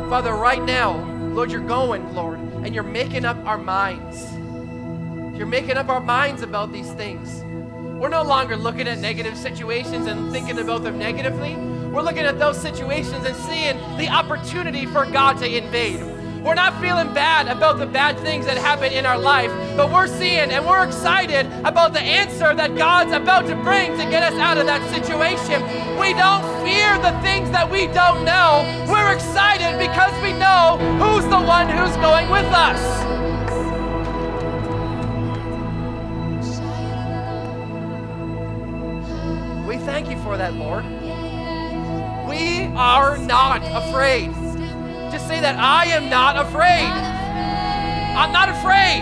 Father, 0.07 0.39
right 0.39 0.63
now, 0.63 1.14
Lord, 1.35 1.51
you're 1.51 1.67
going, 1.67 2.15
Lord, 2.15 2.39
and 2.39 2.73
you're 2.73 2.85
making 2.85 3.25
up 3.25 3.37
our 3.45 3.59
minds. 3.59 4.33
You're 5.37 5.49
making 5.49 5.77
up 5.77 5.89
our 5.89 5.99
minds 5.99 6.43
about 6.43 6.73
these 6.73 6.93
things. 6.93 7.43
We're 8.01 8.09
no 8.09 8.23
longer 8.23 8.57
looking 8.57 8.87
at 8.87 8.99
negative 8.99 9.37
situations 9.37 10.07
and 10.07 10.31
thinking 10.31 10.61
about 10.61 10.85
them 10.85 10.97
negatively. 10.97 11.57
We're 11.57 12.03
looking 12.03 12.25
at 12.25 12.39
those 12.39 12.61
situations 12.63 13.27
and 13.27 13.35
seeing 13.35 13.77
the 13.97 14.09
opportunity 14.11 14.87
for 14.87 15.07
God 15.07 15.39
to 15.39 15.57
invade. 15.57 16.14
We're 16.45 16.53
not 16.53 16.79
feeling 16.79 17.15
bad 17.15 17.49
about 17.49 17.79
the 17.79 17.87
bad 17.87 18.19
things 18.19 18.45
that 18.45 18.59
happen 18.59 18.93
in 18.93 19.07
our 19.07 19.17
life, 19.17 19.51
but 19.79 19.91
we're 19.91 20.07
seeing 20.07 20.51
and 20.53 20.67
we're 20.67 20.85
excited 20.85 21.47
about 21.65 21.95
the 21.95 22.03
answer 22.03 22.55
that 22.55 22.77
God's 22.77 23.13
about 23.13 23.47
to 23.47 23.57
bring 23.57 23.93
to 23.93 24.05
get 24.11 24.23
us 24.23 24.39
out 24.39 24.59
of 24.59 24.67
that 24.67 24.83
situation. 24.93 25.63
We 25.99 26.13
don't 26.13 26.45
fear 26.63 26.99
the 26.99 27.19
things 27.23 27.51
that 27.51 27.71
we 27.71 27.87
don't 27.87 28.27
know. 28.27 28.61
We're 28.87 29.15
excited 29.15 29.79
because 29.79 30.13
we 30.23 30.35
know 30.35 30.77
who's 31.01 31.25
the 31.25 31.41
one 31.41 31.67
who's 31.67 31.97
going 31.97 32.29
with 32.29 32.45
us. 32.53 32.83
We 39.67 39.79
thank 39.79 40.11
you 40.11 40.19
for 40.23 40.37
that, 40.37 40.53
Lord. 40.53 40.85
We 42.29 42.65
are 42.77 43.17
not 43.17 43.63
afraid. 43.65 44.44
Just 45.15 45.29
say 45.29 45.41
that 45.41 45.55
I 45.55 45.85
am 45.93 46.11
not 46.11 46.37
afraid. 46.37 46.91
I'm 48.19 48.33
not 48.33 48.49
afraid. 48.49 48.99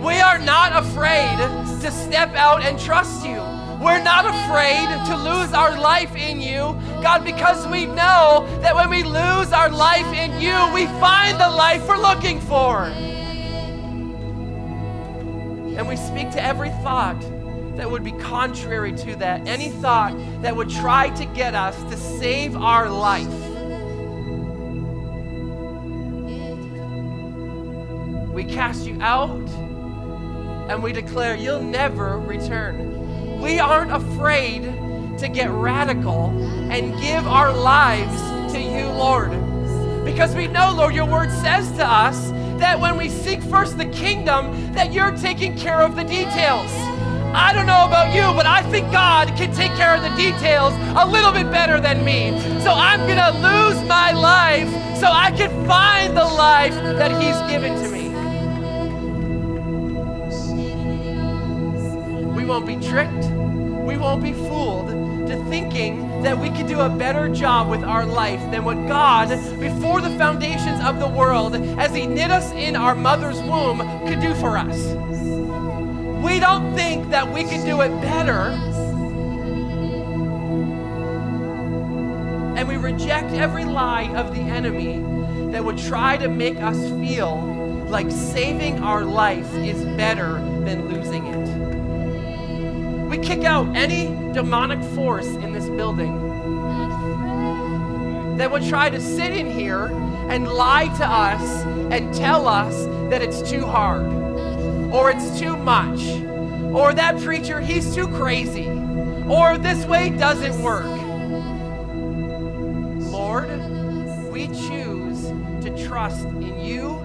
We 0.00 0.20
are 0.20 0.38
not 0.38 0.72
afraid 0.80 1.38
to 1.82 1.90
step 1.90 2.36
out 2.36 2.62
and 2.62 2.78
trust 2.78 3.26
you. 3.26 3.40
We're 3.84 4.00
not 4.00 4.26
afraid 4.26 4.86
to 5.08 5.16
lose 5.16 5.52
our 5.54 5.76
life 5.76 6.14
in 6.14 6.40
you, 6.40 6.80
God, 7.02 7.24
because 7.24 7.66
we 7.66 7.84
know 7.84 8.46
that 8.62 8.76
when 8.76 8.90
we 8.90 9.02
lose 9.02 9.52
our 9.52 9.68
life 9.68 10.06
in 10.14 10.40
you, 10.40 10.56
we 10.72 10.86
find 11.00 11.34
the 11.40 11.50
life 11.50 11.84
we're 11.88 11.98
looking 11.98 12.40
for. 12.40 12.84
And 15.74 15.88
we 15.88 15.96
speak 15.96 16.30
to 16.30 16.40
every 16.40 16.70
thought 16.84 17.20
that 17.76 17.90
would 17.90 18.04
be 18.04 18.12
contrary 18.12 18.92
to 18.92 19.16
that, 19.16 19.48
any 19.48 19.70
thought 19.70 20.16
that 20.42 20.54
would 20.54 20.70
try 20.70 21.10
to 21.16 21.24
get 21.24 21.56
us 21.56 21.76
to 21.90 21.96
save 21.96 22.54
our 22.54 22.88
life. 22.88 23.41
Cast 28.52 28.86
you 28.86 29.00
out 29.00 29.48
and 30.68 30.82
we 30.82 30.92
declare 30.92 31.34
you'll 31.34 31.62
never 31.62 32.18
return. 32.18 33.40
We 33.40 33.58
aren't 33.58 33.92
afraid 33.92 34.62
to 35.18 35.28
get 35.28 35.50
radical 35.50 36.30
and 36.70 37.00
give 37.00 37.26
our 37.26 37.52
lives 37.52 38.20
to 38.52 38.60
you, 38.60 38.86
Lord. 38.88 39.30
Because 40.04 40.34
we 40.34 40.48
know, 40.48 40.72
Lord, 40.76 40.94
your 40.94 41.06
word 41.06 41.30
says 41.30 41.70
to 41.72 41.86
us 41.86 42.30
that 42.58 42.78
when 42.78 42.96
we 42.96 43.08
seek 43.08 43.42
first 43.42 43.78
the 43.78 43.86
kingdom, 43.86 44.72
that 44.74 44.92
you're 44.92 45.16
taking 45.16 45.56
care 45.56 45.80
of 45.80 45.96
the 45.96 46.04
details. 46.04 46.70
I 47.34 47.52
don't 47.54 47.66
know 47.66 47.86
about 47.86 48.14
you, 48.14 48.36
but 48.36 48.44
I 48.44 48.62
think 48.70 48.92
God 48.92 49.28
can 49.36 49.54
take 49.54 49.72
care 49.72 49.94
of 49.96 50.02
the 50.02 50.14
details 50.16 50.74
a 50.96 51.06
little 51.06 51.32
bit 51.32 51.50
better 51.50 51.80
than 51.80 52.04
me. 52.04 52.38
So 52.60 52.72
I'm 52.72 53.00
going 53.06 53.16
to 53.16 53.32
lose 53.40 53.82
my 53.88 54.12
life 54.12 54.68
so 54.98 55.06
I 55.06 55.30
can 55.30 55.66
find 55.66 56.14
the 56.16 56.24
life 56.24 56.74
that 56.74 57.10
He's 57.22 57.50
given 57.50 57.74
to 57.82 57.88
me. 57.88 58.01
Won't 62.52 62.66
be 62.66 62.86
tricked. 62.86 63.24
We 63.32 63.96
won't 63.96 64.22
be 64.22 64.34
fooled 64.34 64.88
to 65.26 65.42
thinking 65.48 66.22
that 66.22 66.38
we 66.38 66.50
can 66.50 66.66
do 66.66 66.80
a 66.80 66.88
better 66.90 67.30
job 67.30 67.70
with 67.70 67.82
our 67.82 68.04
life 68.04 68.42
than 68.50 68.62
what 68.62 68.74
God, 68.86 69.30
before 69.58 70.02
the 70.02 70.10
foundations 70.18 70.84
of 70.84 71.00
the 71.00 71.08
world, 71.08 71.54
as 71.54 71.94
He 71.94 72.06
knit 72.06 72.30
us 72.30 72.52
in 72.52 72.76
our 72.76 72.94
mother's 72.94 73.40
womb, 73.40 73.78
could 74.06 74.20
do 74.20 74.34
for 74.34 74.58
us. 74.58 74.76
We 76.22 76.40
don't 76.40 76.74
think 76.74 77.08
that 77.08 77.32
we 77.32 77.44
can 77.44 77.64
do 77.64 77.80
it 77.80 77.88
better. 78.02 78.50
And 82.58 82.68
we 82.68 82.76
reject 82.76 83.32
every 83.32 83.64
lie 83.64 84.14
of 84.14 84.34
the 84.34 84.42
enemy 84.42 84.98
that 85.52 85.64
would 85.64 85.78
try 85.78 86.18
to 86.18 86.28
make 86.28 86.58
us 86.58 86.76
feel 87.00 87.86
like 87.88 88.10
saving 88.10 88.80
our 88.80 89.06
life 89.06 89.50
is 89.54 89.82
better 89.96 90.34
than 90.66 90.90
losing 90.90 91.28
it. 91.28 91.61
We 93.12 93.18
kick 93.18 93.44
out 93.44 93.76
any 93.76 94.06
demonic 94.32 94.82
force 94.94 95.26
in 95.26 95.52
this 95.52 95.68
building 95.68 96.18
that 98.38 98.50
would 98.50 98.64
try 98.64 98.88
to 98.88 99.02
sit 99.02 99.36
in 99.36 99.50
here 99.50 99.88
and 100.30 100.48
lie 100.48 100.86
to 100.96 101.06
us 101.06 101.62
and 101.92 102.14
tell 102.14 102.48
us 102.48 102.86
that 103.10 103.20
it's 103.20 103.42
too 103.42 103.66
hard 103.66 104.06
or 104.90 105.10
it's 105.10 105.38
too 105.38 105.58
much 105.58 106.00
or 106.74 106.94
that 106.94 107.20
preacher, 107.20 107.60
he's 107.60 107.94
too 107.94 108.08
crazy 108.08 108.70
or 109.28 109.58
this 109.58 109.84
way 109.84 110.08
doesn't 110.08 110.62
work. 110.62 110.86
Lord, 113.12 113.50
we 114.32 114.46
choose 114.46 115.26
to 115.60 115.86
trust 115.86 116.24
in 116.24 116.60
you 116.60 117.01